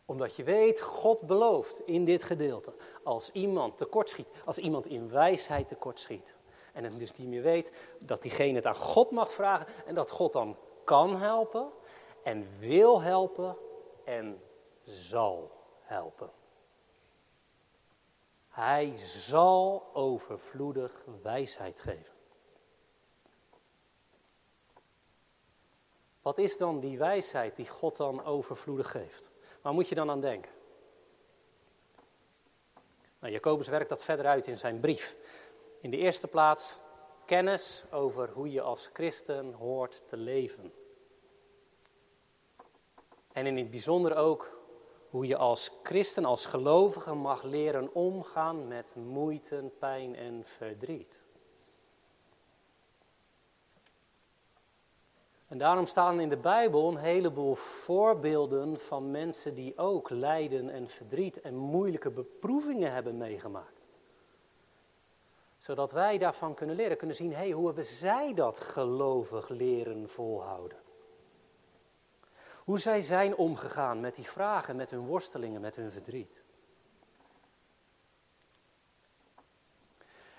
Omdat 0.05 0.35
je 0.35 0.43
weet, 0.43 0.81
God 0.81 1.21
belooft 1.21 1.81
in 1.85 2.05
dit 2.05 2.23
gedeelte, 2.23 2.73
als 3.03 3.31
iemand 3.31 3.77
tekortschiet, 3.77 4.27
als 4.45 4.57
iemand 4.57 4.85
in 4.85 5.09
wijsheid 5.09 5.67
tekortschiet, 5.67 6.33
en 6.73 6.83
het 6.83 6.99
dus 6.99 7.15
niet 7.15 7.27
meer 7.27 7.41
weet, 7.41 7.71
dat 7.99 8.21
diegene 8.21 8.55
het 8.55 8.65
aan 8.65 8.75
God 8.75 9.11
mag 9.11 9.33
vragen 9.33 9.67
en 9.85 9.95
dat 9.95 10.09
God 10.09 10.33
dan 10.33 10.57
kan 10.83 11.17
helpen 11.17 11.69
en 12.23 12.59
wil 12.59 13.01
helpen 13.01 13.55
en 14.05 14.41
zal 14.85 15.51
helpen. 15.81 16.29
Hij 18.49 18.93
zal 18.95 19.89
overvloedig 19.93 20.91
wijsheid 21.23 21.79
geven. 21.79 22.11
Wat 26.21 26.37
is 26.37 26.57
dan 26.57 26.79
die 26.79 26.97
wijsheid 26.97 27.55
die 27.55 27.67
God 27.67 27.97
dan 27.97 28.25
overvloedig 28.25 28.91
geeft? 28.91 29.29
Waar 29.61 29.73
moet 29.73 29.89
je 29.89 29.95
dan 29.95 30.09
aan 30.09 30.21
denken? 30.21 30.51
Nou, 33.19 33.33
Jacobus 33.33 33.67
werkt 33.67 33.89
dat 33.89 34.03
verder 34.03 34.25
uit 34.25 34.47
in 34.47 34.57
zijn 34.57 34.79
brief. 34.79 35.15
In 35.81 35.89
de 35.89 35.97
eerste 35.97 36.27
plaats 36.27 36.77
kennis 37.31 37.83
over 37.91 38.29
hoe 38.29 38.51
je 38.51 38.61
als 38.61 38.89
christen 38.93 39.53
hoort 39.53 40.03
te 40.09 40.17
leven. 40.17 40.71
En 43.31 43.45
in 43.45 43.57
het 43.57 43.71
bijzonder 43.71 44.15
ook 44.17 44.59
hoe 45.09 45.27
je 45.27 45.37
als 45.37 45.71
christen, 45.83 46.25
als 46.25 46.45
gelovige 46.45 47.13
mag 47.13 47.43
leren 47.43 47.93
omgaan 47.93 48.67
met 48.67 48.95
moeite, 48.95 49.71
pijn 49.79 50.15
en 50.15 50.43
verdriet. 50.45 51.23
En 55.47 55.57
daarom 55.57 55.85
staan 55.85 56.19
in 56.19 56.29
de 56.29 56.37
Bijbel 56.37 56.89
een 56.89 56.97
heleboel 56.97 57.55
voorbeelden 57.55 58.79
van 58.79 59.11
mensen 59.11 59.55
die 59.55 59.77
ook 59.77 60.09
lijden 60.09 60.69
en 60.69 60.89
verdriet 60.89 61.41
en 61.41 61.55
moeilijke 61.55 62.09
beproevingen 62.09 62.93
hebben 62.93 63.17
meegemaakt. 63.17 63.80
Zodat 65.71 65.91
wij 65.91 66.17
daarvan 66.17 66.53
kunnen 66.53 66.75
leren, 66.75 66.97
kunnen 66.97 67.15
zien, 67.15 67.33
hé, 67.33 67.51
hoe 67.51 67.65
hebben 67.65 67.85
zij 67.85 68.33
dat 68.33 68.59
gelovig 68.59 69.49
leren 69.49 70.09
volhouden? 70.09 70.77
Hoe 72.63 72.79
zij 72.79 73.01
zijn 73.01 73.35
omgegaan 73.35 73.99
met 73.99 74.15
die 74.15 74.25
vragen, 74.29 74.75
met 74.75 74.89
hun 74.89 75.05
worstelingen, 75.05 75.61
met 75.61 75.75
hun 75.75 75.91
verdriet. 75.91 76.41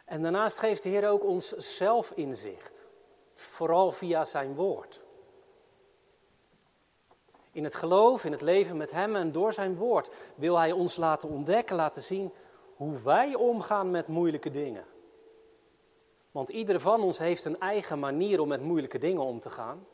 En 0.05 0.23
daarnaast 0.23 0.59
geeft 0.59 0.83
de 0.83 0.89
Heer 0.89 1.09
ook 1.09 1.25
ons 1.25 1.49
zelfinzicht, 1.49 2.79
vooral 3.35 3.91
via 3.91 4.25
zijn 4.25 4.55
woord. 4.55 5.01
In 7.53 7.65
het 7.65 7.75
geloof, 7.75 8.25
in 8.25 8.33
het 8.33 8.43
leven 8.43 8.77
met 8.77 8.91
Hem 8.91 9.17
en 9.17 9.33
door 9.33 9.53
zijn 9.53 9.77
woord 9.77 10.11
wil 10.35 10.59
Hij 10.59 10.73
ons 10.73 10.97
laten 10.97 11.29
ontdekken, 11.29 11.77
laten 11.77 12.03
zien 12.03 12.33
hoe 12.77 13.01
wij 13.03 13.35
omgaan 13.35 13.91
met 13.91 14.07
moeilijke 14.07 14.51
dingen. 14.51 14.85
Want 16.33 16.49
ieder 16.49 16.81
van 16.81 17.03
ons 17.03 17.19
heeft 17.19 17.45
een 17.45 17.61
eigen 17.61 17.99
manier 17.99 18.41
om 18.41 18.49
met 18.49 18.63
moeilijke 18.63 18.99
dingen 18.99 19.23
om 19.23 19.41
te 19.41 19.51
gaan. 19.51 19.87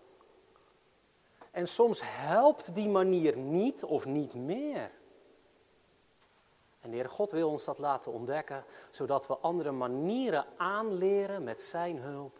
En 1.50 1.68
soms 1.68 2.00
helpt 2.04 2.74
die 2.74 2.88
manier 2.88 3.36
niet 3.36 3.84
of 3.84 4.04
niet 4.04 4.34
meer. 4.34 4.90
En 6.80 6.90
de 6.90 6.96
Heer 6.96 7.08
God 7.08 7.30
wil 7.30 7.48
ons 7.48 7.64
dat 7.64 7.78
laten 7.78 8.12
ontdekken, 8.12 8.64
zodat 8.90 9.26
we 9.26 9.36
andere 9.36 9.72
manieren 9.72 10.46
aanleren 10.56 11.44
met 11.44 11.62
Zijn 11.62 11.96
hulp, 11.96 12.34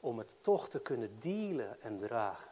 om 0.00 0.18
het 0.18 0.34
toch 0.42 0.68
te 0.68 0.80
kunnen 0.80 1.18
dealen 1.20 1.82
en 1.82 1.98
dragen. 1.98 2.50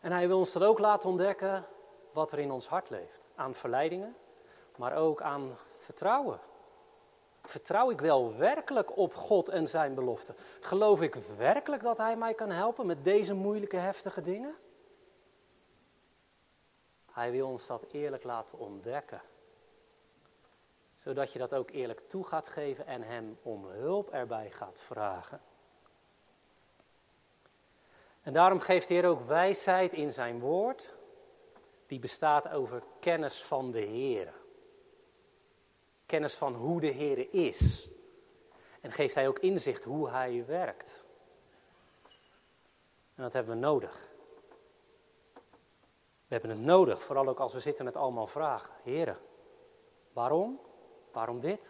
En 0.00 0.12
Hij 0.12 0.28
wil 0.28 0.38
ons 0.38 0.52
dat 0.52 0.62
ook 0.62 0.78
laten 0.78 1.08
ontdekken 1.08 1.64
wat 2.12 2.32
er 2.32 2.38
in 2.38 2.50
ons 2.50 2.66
hart 2.66 2.90
leeft, 2.90 3.28
aan 3.34 3.54
verleidingen, 3.54 4.16
maar 4.76 4.96
ook 4.96 5.22
aan 5.22 5.56
vertrouwen. 5.78 6.40
Vertrouw 7.42 7.90
ik 7.90 8.00
wel 8.00 8.36
werkelijk 8.36 8.96
op 8.96 9.14
God 9.14 9.48
en 9.48 9.68
zijn 9.68 9.94
beloften? 9.94 10.34
Geloof 10.60 11.00
ik 11.00 11.14
werkelijk 11.36 11.82
dat 11.82 11.98
Hij 11.98 12.16
mij 12.16 12.34
kan 12.34 12.50
helpen 12.50 12.86
met 12.86 13.04
deze 13.04 13.34
moeilijke, 13.34 13.76
heftige 13.76 14.22
dingen? 14.22 14.54
Hij 17.12 17.30
wil 17.30 17.48
ons 17.48 17.66
dat 17.66 17.84
eerlijk 17.92 18.24
laten 18.24 18.58
ontdekken. 18.58 19.20
Zodat 21.02 21.32
je 21.32 21.38
dat 21.38 21.54
ook 21.54 21.70
eerlijk 21.70 22.00
toe 22.08 22.24
gaat 22.24 22.48
geven 22.48 22.86
en 22.86 23.02
Hem 23.02 23.38
om 23.42 23.64
hulp 23.64 24.10
erbij 24.10 24.50
gaat 24.50 24.80
vragen. 24.80 25.40
En 28.22 28.32
daarom 28.32 28.60
geeft 28.60 28.88
de 28.88 28.94
Heer 28.94 29.06
ook 29.06 29.26
wijsheid 29.26 29.92
in 29.92 30.12
zijn 30.12 30.40
woord, 30.40 30.90
die 31.86 31.98
bestaat 31.98 32.48
over 32.48 32.82
kennis 33.00 33.42
van 33.42 33.70
de 33.70 33.80
Heer 33.80 34.32
kennis 36.12 36.34
van 36.34 36.54
hoe 36.54 36.80
de 36.80 36.86
Heer 36.86 37.34
is. 37.34 37.88
En 38.80 38.92
geeft 38.92 39.14
Hij 39.14 39.28
ook 39.28 39.38
inzicht 39.38 39.84
hoe 39.84 40.08
Hij 40.10 40.46
werkt. 40.46 41.04
En 43.14 43.22
dat 43.22 43.32
hebben 43.32 43.54
we 43.54 43.60
nodig. 43.60 44.08
We 46.26 46.38
hebben 46.38 46.50
het 46.50 46.60
nodig, 46.60 47.02
vooral 47.02 47.28
ook 47.28 47.38
als 47.38 47.52
we 47.52 47.60
zitten 47.60 47.84
met 47.84 47.96
allemaal 47.96 48.26
vragen. 48.26 48.70
Heren, 48.82 49.18
waarom? 50.12 50.60
Waarom 51.12 51.40
dit? 51.40 51.68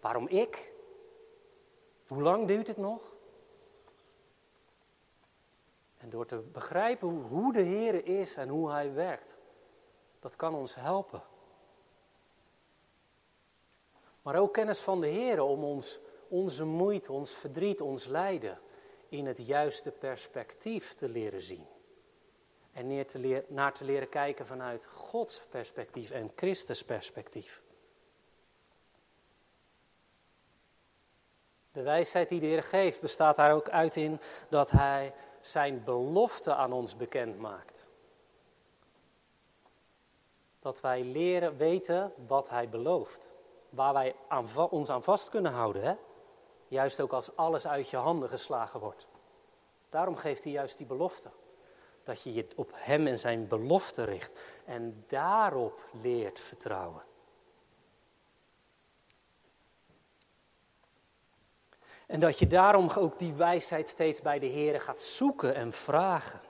Waarom 0.00 0.28
ik? 0.28 0.72
Hoe 2.06 2.22
lang 2.22 2.46
duurt 2.46 2.66
het 2.66 2.76
nog? 2.76 3.00
En 5.98 6.10
door 6.10 6.26
te 6.26 6.36
begrijpen 6.36 7.08
hoe 7.08 7.52
de 7.52 7.62
Heer 7.62 8.06
is 8.06 8.34
en 8.34 8.48
hoe 8.48 8.70
Hij 8.70 8.94
werkt, 8.94 9.36
dat 10.20 10.36
kan 10.36 10.54
ons 10.54 10.74
helpen 10.74 11.22
maar 14.22 14.36
ook 14.36 14.52
kennis 14.52 14.78
van 14.78 15.00
de 15.00 15.06
Heer 15.06 15.42
om 15.42 15.64
ons, 15.64 15.98
onze 16.28 16.64
moeite, 16.64 17.12
ons 17.12 17.30
verdriet, 17.30 17.80
ons 17.80 18.04
lijden 18.04 18.58
in 19.08 19.26
het 19.26 19.46
juiste 19.46 19.90
perspectief 19.90 20.94
te 20.94 21.08
leren 21.08 21.42
zien. 21.42 21.66
En 22.72 22.86
neer 22.86 23.06
te 23.06 23.44
naar 23.48 23.72
te 23.72 23.84
leren 23.84 24.08
kijken 24.08 24.46
vanuit 24.46 24.84
Gods 24.84 25.42
perspectief 25.50 26.10
en 26.10 26.32
Christus 26.36 26.84
perspectief. 26.84 27.60
De 31.72 31.82
wijsheid 31.82 32.28
die 32.28 32.40
de 32.40 32.46
Heer 32.46 32.62
geeft 32.62 33.00
bestaat 33.00 33.36
daar 33.36 33.52
ook 33.54 33.68
uit 33.68 33.96
in 33.96 34.20
dat 34.48 34.70
Hij 34.70 35.12
Zijn 35.40 35.84
belofte 35.84 36.54
aan 36.54 36.72
ons 36.72 36.96
bekend 36.96 37.38
maakt. 37.38 37.86
Dat 40.60 40.80
wij 40.80 41.02
leren 41.02 41.56
weten 41.56 42.12
wat 42.26 42.48
Hij 42.48 42.68
belooft. 42.68 43.31
Waar 43.72 43.92
wij 43.92 44.14
ons 44.70 44.88
aan 44.88 45.02
vast 45.02 45.28
kunnen 45.28 45.52
houden. 45.52 45.82
Hè? 45.82 45.94
Juist 46.68 47.00
ook 47.00 47.12
als 47.12 47.36
alles 47.36 47.66
uit 47.66 47.88
je 47.88 47.96
handen 47.96 48.28
geslagen 48.28 48.80
wordt. 48.80 49.06
Daarom 49.90 50.16
geeft 50.16 50.44
hij 50.44 50.52
juist 50.52 50.76
die 50.78 50.86
belofte. 50.86 51.28
Dat 52.04 52.22
je 52.22 52.32
je 52.32 52.46
op 52.54 52.70
hem 52.74 53.06
en 53.06 53.18
zijn 53.18 53.48
belofte 53.48 54.04
richt. 54.04 54.32
En 54.64 55.04
daarop 55.08 55.80
leert 56.02 56.40
vertrouwen. 56.40 57.02
En 62.06 62.20
dat 62.20 62.38
je 62.38 62.46
daarom 62.46 62.90
ook 62.90 63.18
die 63.18 63.32
wijsheid 63.32 63.88
steeds 63.88 64.20
bij 64.20 64.38
de 64.38 64.46
Heer 64.46 64.80
gaat 64.80 65.00
zoeken 65.00 65.54
en 65.54 65.72
vragen. 65.72 66.40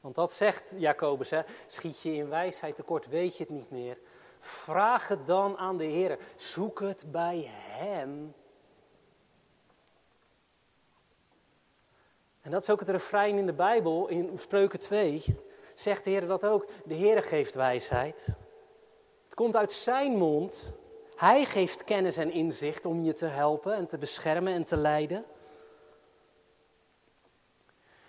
Want 0.00 0.14
dat 0.14 0.32
zegt 0.32 0.62
Jacobus, 0.76 1.30
hè, 1.30 1.42
schiet 1.66 2.00
je 2.00 2.14
in 2.14 2.28
wijsheid 2.28 2.76
tekort, 2.76 3.06
weet 3.06 3.36
je 3.36 3.42
het 3.42 3.52
niet 3.52 3.70
meer. 3.70 3.98
Vraag 4.46 5.08
het 5.08 5.26
dan 5.26 5.56
aan 5.56 5.76
de 5.76 5.84
Heer. 5.84 6.18
Zoek 6.36 6.80
het 6.80 7.02
bij 7.12 7.50
Hem. 7.50 8.34
En 12.42 12.50
dat 12.50 12.62
is 12.62 12.70
ook 12.70 12.80
het 12.80 12.88
refrein 12.88 13.36
in 13.36 13.46
de 13.46 13.52
Bijbel, 13.52 14.08
in 14.08 14.38
Spreuken 14.38 14.80
2. 14.80 15.22
Zegt 15.74 16.04
de 16.04 16.10
Heer 16.10 16.26
dat 16.26 16.44
ook. 16.44 16.66
De 16.84 16.94
Heer 16.94 17.22
geeft 17.22 17.54
wijsheid. 17.54 18.26
Het 19.24 19.34
komt 19.34 19.56
uit 19.56 19.72
Zijn 19.72 20.12
mond. 20.12 20.70
Hij 21.16 21.44
geeft 21.44 21.84
kennis 21.84 22.16
en 22.16 22.32
inzicht 22.32 22.86
om 22.86 23.04
je 23.04 23.12
te 23.12 23.26
helpen 23.26 23.74
en 23.74 23.86
te 23.86 23.98
beschermen 23.98 24.52
en 24.52 24.64
te 24.64 24.76
leiden. 24.76 25.24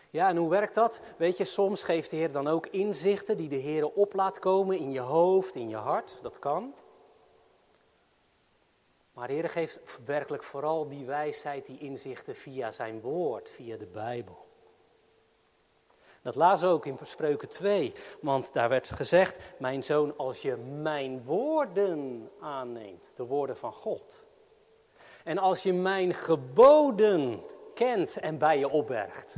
Ja, 0.10 0.30
en 0.30 0.38
hoe 0.38 0.50
werkt 0.50 0.76
dat? 0.76 1.00
Weet 1.18 1.38
je, 1.38 1.46
soms 1.46 1.84
geeft 1.84 2.10
de 2.10 2.16
Heer 2.16 2.32
dan 2.32 2.48
ook 2.48 2.68
inzichten 2.68 3.38
die 3.38 3.50
de 3.50 3.56
Heer 3.56 3.88
op 3.88 4.14
laat 4.14 4.40
komen 4.40 4.78
in 4.78 4.92
je 4.92 5.00
hoofd, 5.00 5.56
in 5.56 5.70
je 5.70 5.76
hart. 5.76 6.20
Dat 6.22 6.40
kan. 6.40 6.74
Maar 9.14 9.28
de 9.28 9.34
Heer 9.34 9.50
geeft 9.50 9.80
werkelijk 10.06 10.44
vooral 10.44 10.88
die 10.88 11.06
wijsheid, 11.06 11.66
die 11.66 11.80
inzichten 11.80 12.36
via 12.36 12.72
zijn 12.72 13.02
woord, 13.02 13.50
via 13.50 13.78
de 13.78 13.86
Bijbel. 13.86 14.46
Dat 16.22 16.36
lazen 16.36 16.68
we 16.68 16.74
ook 16.74 16.86
in 16.86 16.98
Spreuken 17.04 17.50
2, 17.50 17.94
want 18.20 18.54
daar 18.54 18.70
werd 18.70 18.90
gezegd, 18.90 19.36
mijn 19.58 19.84
zoon, 19.84 20.18
als 20.18 20.42
je 20.42 20.56
mijn 20.82 21.24
woorden 21.24 22.30
aanneemt, 22.40 23.04
de 23.16 23.24
woorden 23.24 23.58
van 23.58 23.72
God. 23.72 24.20
En 25.24 25.38
als 25.38 25.64
je 25.64 25.74
mijn 25.74 26.14
geboden 26.14 27.44
kent 27.74 28.18
en 28.18 28.38
bij 28.38 28.60
je 28.60 28.70
opbergt, 28.70 29.36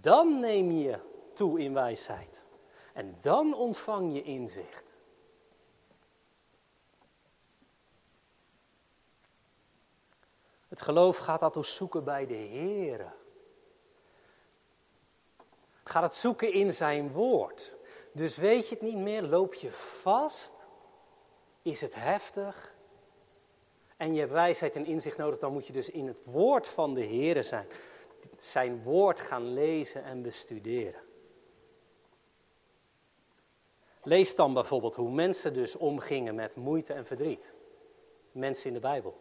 dan 0.00 0.40
neem 0.40 0.72
je 0.72 0.98
toe 1.34 1.60
in 1.60 1.74
wijsheid. 1.74 2.42
En 2.92 3.18
dan 3.20 3.54
ontvang 3.54 4.14
je 4.14 4.22
inzicht. 4.22 4.88
Het 10.68 10.80
geloof 10.80 11.16
gaat 11.16 11.40
dat 11.40 11.66
zoeken 11.66 12.04
bij 12.04 12.26
de 12.26 12.34
Heer. 12.34 13.12
Gaat 15.84 16.02
het 16.02 16.14
zoeken 16.14 16.52
in 16.52 16.72
zijn 16.72 17.12
woord. 17.12 17.72
Dus 18.12 18.36
weet 18.36 18.68
je 18.68 18.74
het 18.74 18.84
niet 18.84 18.96
meer, 18.96 19.22
loop 19.22 19.54
je 19.54 19.70
vast, 20.02 20.52
is 21.62 21.80
het 21.80 21.94
heftig 21.94 22.72
en 23.96 24.14
je 24.14 24.20
hebt 24.20 24.32
wijsheid 24.32 24.74
en 24.74 24.86
inzicht 24.86 25.16
nodig, 25.16 25.38
dan 25.38 25.52
moet 25.52 25.66
je 25.66 25.72
dus 25.72 25.90
in 25.90 26.06
het 26.06 26.18
woord 26.24 26.68
van 26.68 26.94
de 26.94 27.00
Heer 27.00 27.44
zijn. 27.44 27.66
Zijn 28.40 28.82
woord 28.82 29.20
gaan 29.20 29.52
lezen 29.52 30.04
en 30.04 30.22
bestuderen. 30.22 31.00
Lees 34.02 34.34
dan 34.34 34.54
bijvoorbeeld 34.54 34.94
hoe 34.94 35.10
mensen 35.10 35.54
dus 35.54 35.76
omgingen 35.76 36.34
met 36.34 36.56
moeite 36.56 36.92
en 36.92 37.06
verdriet. 37.06 37.52
Mensen 38.32 38.66
in 38.66 38.72
de 38.72 38.80
Bijbel. 38.80 39.18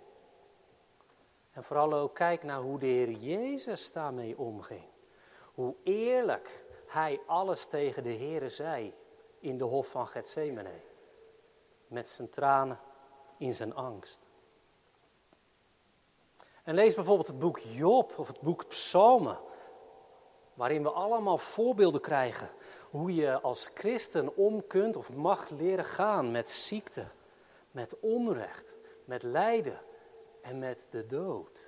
En 1.53 1.63
vooral 1.63 1.93
ook 1.93 2.15
kijk 2.15 2.43
naar 2.43 2.59
hoe 2.59 2.79
de 2.79 2.85
Heer 2.85 3.11
Jezus 3.11 3.91
daarmee 3.91 4.37
omging. 4.37 4.83
Hoe 5.53 5.75
eerlijk 5.83 6.61
hij 6.87 7.19
alles 7.25 7.65
tegen 7.65 8.03
de 8.03 8.09
Heer 8.09 8.49
zei 8.49 8.93
in 9.39 9.57
de 9.57 9.63
hof 9.63 9.87
van 9.87 10.07
Gethsemane. 10.07 10.79
Met 11.87 12.09
zijn 12.09 12.29
tranen 12.29 12.79
in 13.37 13.53
zijn 13.53 13.75
angst. 13.75 14.28
En 16.63 16.75
lees 16.75 16.93
bijvoorbeeld 16.95 17.27
het 17.27 17.39
boek 17.39 17.59
Job 17.59 18.13
of 18.17 18.27
het 18.27 18.41
boek 18.41 18.67
Psalmen. 18.67 19.37
Waarin 20.53 20.83
we 20.83 20.89
allemaal 20.89 21.37
voorbeelden 21.37 22.01
krijgen 22.01 22.49
hoe 22.89 23.15
je 23.15 23.39
als 23.39 23.69
christen 23.73 24.35
om 24.35 24.67
kunt 24.67 24.95
of 24.95 25.13
mag 25.13 25.49
leren 25.49 25.85
gaan 25.85 26.31
met 26.31 26.49
ziekte, 26.49 27.05
met 27.71 27.99
onrecht, 27.99 28.65
met 29.05 29.23
lijden 29.23 29.79
en 30.41 30.59
met 30.59 30.79
de 30.89 31.07
dood. 31.07 31.67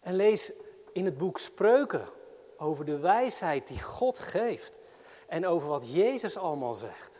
En 0.00 0.14
lees 0.14 0.52
in 0.92 1.04
het 1.04 1.18
boek 1.18 1.38
Spreuken 1.38 2.08
over 2.58 2.84
de 2.84 2.98
wijsheid 2.98 3.68
die 3.68 3.82
God 3.82 4.18
geeft 4.18 4.72
en 5.26 5.46
over 5.46 5.68
wat 5.68 5.92
Jezus 5.92 6.36
allemaal 6.36 6.74
zegt. 6.74 7.13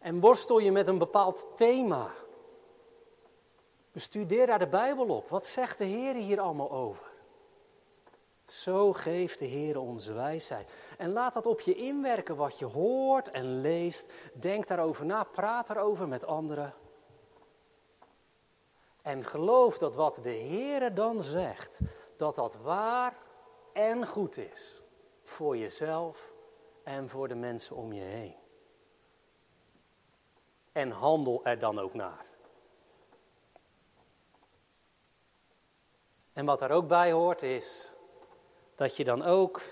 En 0.00 0.20
worstel 0.20 0.58
je 0.58 0.72
met 0.72 0.88
een 0.88 0.98
bepaald 0.98 1.46
thema. 1.56 2.10
Bestudeer 3.92 4.46
daar 4.46 4.58
de 4.58 4.66
Bijbel 4.66 5.06
op. 5.06 5.28
Wat 5.28 5.46
zegt 5.46 5.78
de 5.78 5.84
Heer 5.84 6.14
hier 6.14 6.40
allemaal 6.40 6.70
over? 6.70 7.06
Zo 8.48 8.92
geeft 8.92 9.38
de 9.38 9.44
Heer 9.44 9.78
onze 9.78 10.12
wijsheid. 10.12 10.68
En 10.98 11.12
laat 11.12 11.32
dat 11.32 11.46
op 11.46 11.60
je 11.60 11.74
inwerken 11.74 12.36
wat 12.36 12.58
je 12.58 12.64
hoort 12.64 13.30
en 13.30 13.60
leest. 13.60 14.06
Denk 14.32 14.66
daarover 14.66 15.04
na, 15.06 15.22
praat 15.22 15.70
erover 15.70 16.08
met 16.08 16.24
anderen. 16.24 16.74
En 19.02 19.24
geloof 19.24 19.78
dat 19.78 19.94
wat 19.94 20.18
de 20.22 20.30
Heer 20.30 20.94
dan 20.94 21.22
zegt, 21.22 21.78
dat 22.16 22.34
dat 22.34 22.54
waar 22.62 23.14
en 23.72 24.06
goed 24.06 24.36
is. 24.36 24.80
Voor 25.24 25.56
jezelf 25.56 26.30
en 26.84 27.08
voor 27.08 27.28
de 27.28 27.34
mensen 27.34 27.76
om 27.76 27.92
je 27.92 28.02
heen. 28.02 28.39
En 30.72 30.90
handel 30.90 31.44
er 31.44 31.58
dan 31.58 31.78
ook 31.78 31.94
naar. 31.94 32.24
En 36.32 36.44
wat 36.44 36.58
daar 36.58 36.70
ook 36.70 36.88
bij 36.88 37.12
hoort 37.12 37.42
is 37.42 37.88
dat 38.76 38.96
je 38.96 39.04
dan 39.04 39.22
ook 39.22 39.62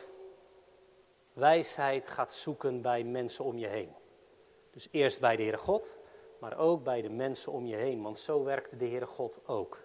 wijsheid 1.32 2.08
gaat 2.08 2.34
zoeken 2.34 2.82
bij 2.82 3.02
mensen 3.02 3.44
om 3.44 3.58
je 3.58 3.66
heen. 3.66 3.94
Dus 4.72 4.88
eerst 4.90 5.20
bij 5.20 5.36
de 5.36 5.42
Heere 5.42 5.58
God, 5.58 5.86
maar 6.38 6.58
ook 6.58 6.84
bij 6.84 7.02
de 7.02 7.10
mensen 7.10 7.52
om 7.52 7.66
je 7.66 7.76
heen, 7.76 8.02
want 8.02 8.18
zo 8.18 8.44
werkt 8.44 8.78
de 8.78 8.86
Heere 8.86 9.06
God 9.06 9.48
ook. 9.48 9.78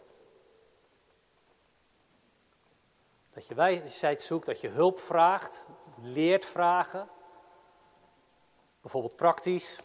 Dat 3.34 3.48
je 3.48 3.54
wijsheid 3.56 4.22
zoekt, 4.22 4.46
dat 4.46 4.62
je 4.62 4.68
hulp 4.68 5.00
vraagt, 5.00 5.64
leert 6.02 6.46
vragen. 6.46 7.08
Bijvoorbeeld 8.82 9.16
praktisch 9.16 9.80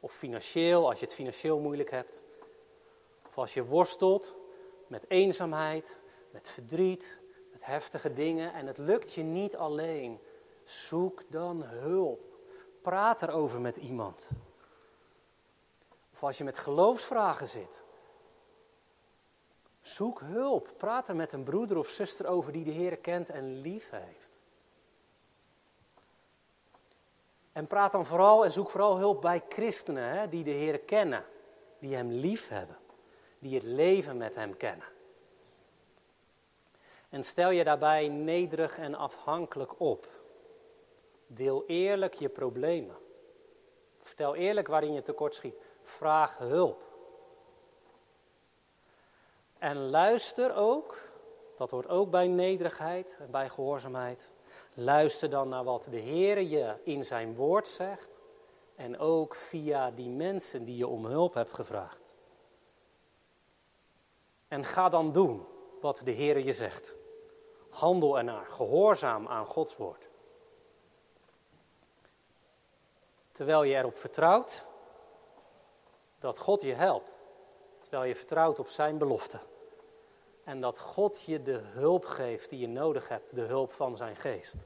of 0.00 0.12
financieel, 0.12 0.88
als 0.88 0.98
je 0.98 1.04
het 1.04 1.14
financieel 1.14 1.58
moeilijk 1.58 1.90
hebt. 1.90 2.20
Of 3.26 3.38
als 3.38 3.54
je 3.54 3.64
worstelt 3.64 4.34
met 4.86 5.04
eenzaamheid, 5.08 5.96
met 6.30 6.50
verdriet, 6.50 7.16
met 7.52 7.64
heftige 7.64 8.14
dingen 8.14 8.52
en 8.52 8.66
het 8.66 8.78
lukt 8.78 9.12
je 9.12 9.22
niet 9.22 9.56
alleen. 9.56 10.18
Zoek 10.64 11.22
dan 11.28 11.62
hulp. 11.62 12.20
Praat 12.82 13.22
erover 13.22 13.60
met 13.60 13.76
iemand. 13.76 14.26
Of 16.12 16.22
als 16.22 16.38
je 16.38 16.44
met 16.44 16.58
geloofsvragen 16.58 17.48
zit. 17.48 17.82
Zoek 19.82 20.20
hulp. 20.20 20.70
Praat 20.76 21.08
er 21.08 21.16
met 21.16 21.32
een 21.32 21.44
broeder 21.44 21.76
of 21.76 21.88
zuster 21.88 22.26
over 22.26 22.52
die 22.52 22.64
de 22.64 22.70
Heer 22.70 22.96
kent 22.96 23.28
en 23.28 23.60
lief 23.60 23.90
heeft. 23.90 24.17
En 27.58 27.66
praat 27.66 27.92
dan 27.92 28.06
vooral 28.06 28.44
en 28.44 28.52
zoek 28.52 28.70
vooral 28.70 28.96
hulp 28.96 29.20
bij 29.20 29.42
christenen 29.48 30.18
hè, 30.18 30.28
die 30.28 30.44
de 30.44 30.50
Heer 30.50 30.78
kennen, 30.78 31.24
die 31.78 31.94
Hem 31.94 32.10
lief 32.10 32.48
hebben, 32.48 32.76
die 33.38 33.54
het 33.54 33.64
leven 33.64 34.16
met 34.16 34.34
Hem 34.34 34.56
kennen. 34.56 34.86
En 37.08 37.24
stel 37.24 37.50
je 37.50 37.64
daarbij 37.64 38.08
nederig 38.08 38.78
en 38.78 38.94
afhankelijk 38.94 39.80
op. 39.80 40.06
Deel 41.26 41.64
eerlijk 41.66 42.14
je 42.14 42.28
problemen. 42.28 42.96
Vertel 44.02 44.34
eerlijk 44.34 44.68
waarin 44.68 44.92
je 44.92 45.02
tekortschiet. 45.02 45.56
Vraag 45.82 46.38
hulp. 46.38 46.82
En 49.58 49.90
luister 49.90 50.56
ook, 50.56 50.98
dat 51.56 51.70
hoort 51.70 51.88
ook 51.88 52.10
bij 52.10 52.26
nederigheid 52.26 53.16
en 53.18 53.30
bij 53.30 53.48
gehoorzaamheid. 53.48 54.28
Luister 54.80 55.30
dan 55.30 55.48
naar 55.48 55.64
wat 55.64 55.86
de 55.90 55.96
Heer 55.96 56.40
je 56.40 56.74
in 56.84 57.04
zijn 57.04 57.34
woord 57.34 57.68
zegt. 57.68 58.08
En 58.76 58.98
ook 58.98 59.34
via 59.34 59.90
die 59.90 60.08
mensen 60.08 60.64
die 60.64 60.76
je 60.76 60.86
om 60.86 61.06
hulp 61.06 61.34
hebt 61.34 61.54
gevraagd. 61.54 62.14
En 64.48 64.64
ga 64.64 64.88
dan 64.88 65.12
doen 65.12 65.46
wat 65.80 66.00
de 66.04 66.10
Heer 66.10 66.38
je 66.38 66.52
zegt. 66.52 66.94
Handel 67.70 68.18
ernaar, 68.18 68.46
gehoorzaam 68.46 69.28
aan 69.28 69.46
Gods 69.46 69.76
woord. 69.76 70.06
Terwijl 73.32 73.62
je 73.62 73.76
erop 73.76 73.98
vertrouwt 73.98 74.64
dat 76.18 76.38
God 76.38 76.60
je 76.60 76.74
helpt. 76.74 77.12
Terwijl 77.80 78.04
je 78.04 78.16
vertrouwt 78.16 78.58
op 78.58 78.68
Zijn 78.68 78.98
belofte. 78.98 79.38
En 80.48 80.60
dat 80.60 80.78
God 80.78 81.20
je 81.26 81.42
de 81.42 81.60
hulp 81.62 82.04
geeft 82.04 82.50
die 82.50 82.58
je 82.58 82.68
nodig 82.68 83.08
hebt, 83.08 83.34
de 83.34 83.40
hulp 83.40 83.72
van 83.72 83.96
Zijn 83.96 84.16
geest. 84.16 84.56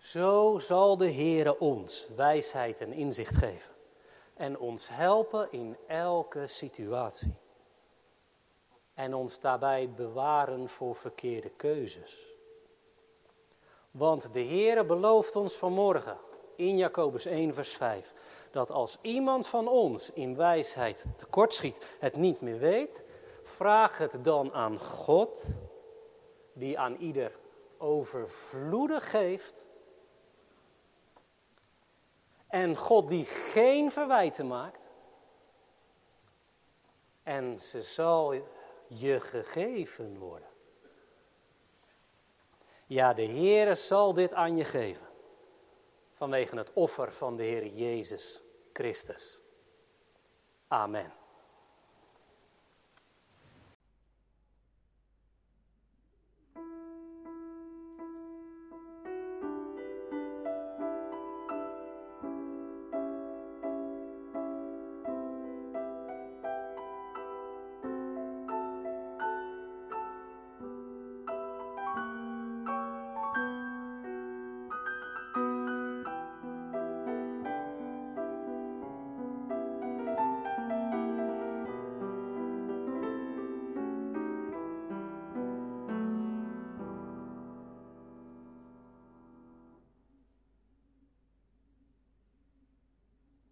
Zo 0.00 0.58
zal 0.58 0.96
de 0.96 1.12
Heere 1.12 1.58
ons 1.58 2.06
wijsheid 2.16 2.80
en 2.80 2.92
inzicht 2.92 3.36
geven 3.36 3.70
en 4.36 4.58
ons 4.58 4.88
helpen 4.88 5.48
in 5.52 5.76
elke 5.86 6.46
situatie. 6.46 7.34
En 8.94 9.14
ons 9.14 9.40
daarbij 9.40 9.88
bewaren 9.96 10.68
voor 10.68 10.94
verkeerde 10.94 11.50
keuzes. 11.56 12.18
Want 13.90 14.32
de 14.32 14.44
Heere 14.44 14.84
belooft 14.84 15.36
ons 15.36 15.54
vanmorgen 15.54 16.16
in 16.56 16.76
Jacobus 16.76 17.26
1 17.26 17.54
vers 17.54 17.74
5 17.74 18.12
dat 18.54 18.70
als 18.70 18.98
iemand 19.00 19.46
van 19.46 19.68
ons 19.68 20.10
in 20.10 20.36
wijsheid 20.36 21.04
tekortschiet, 21.16 21.76
het 21.98 22.16
niet 22.16 22.40
meer 22.40 22.58
weet, 22.58 23.02
vraag 23.54 23.98
het 23.98 24.24
dan 24.24 24.52
aan 24.52 24.80
God, 24.80 25.44
die 26.52 26.78
aan 26.78 26.96
ieder 26.96 27.32
overvloedig 27.78 29.10
geeft 29.10 29.62
en 32.54 32.76
God 32.76 33.08
die 33.08 33.24
geen 33.24 33.92
verwijten 33.92 34.46
maakt. 34.46 34.82
En 37.22 37.60
ze 37.60 37.82
zal 37.82 38.32
je 38.86 39.20
gegeven 39.20 40.18
worden. 40.18 40.48
Ja, 42.86 43.12
de 43.12 43.26
Heere 43.26 43.74
zal 43.74 44.14
dit 44.14 44.32
aan 44.32 44.56
je 44.56 44.64
geven. 44.64 45.06
Vanwege 46.16 46.56
het 46.56 46.72
offer 46.72 47.12
van 47.12 47.36
de 47.36 47.42
Heer 47.42 47.66
Jezus 47.66 48.40
Christus. 48.72 49.38
Amen. 50.68 51.23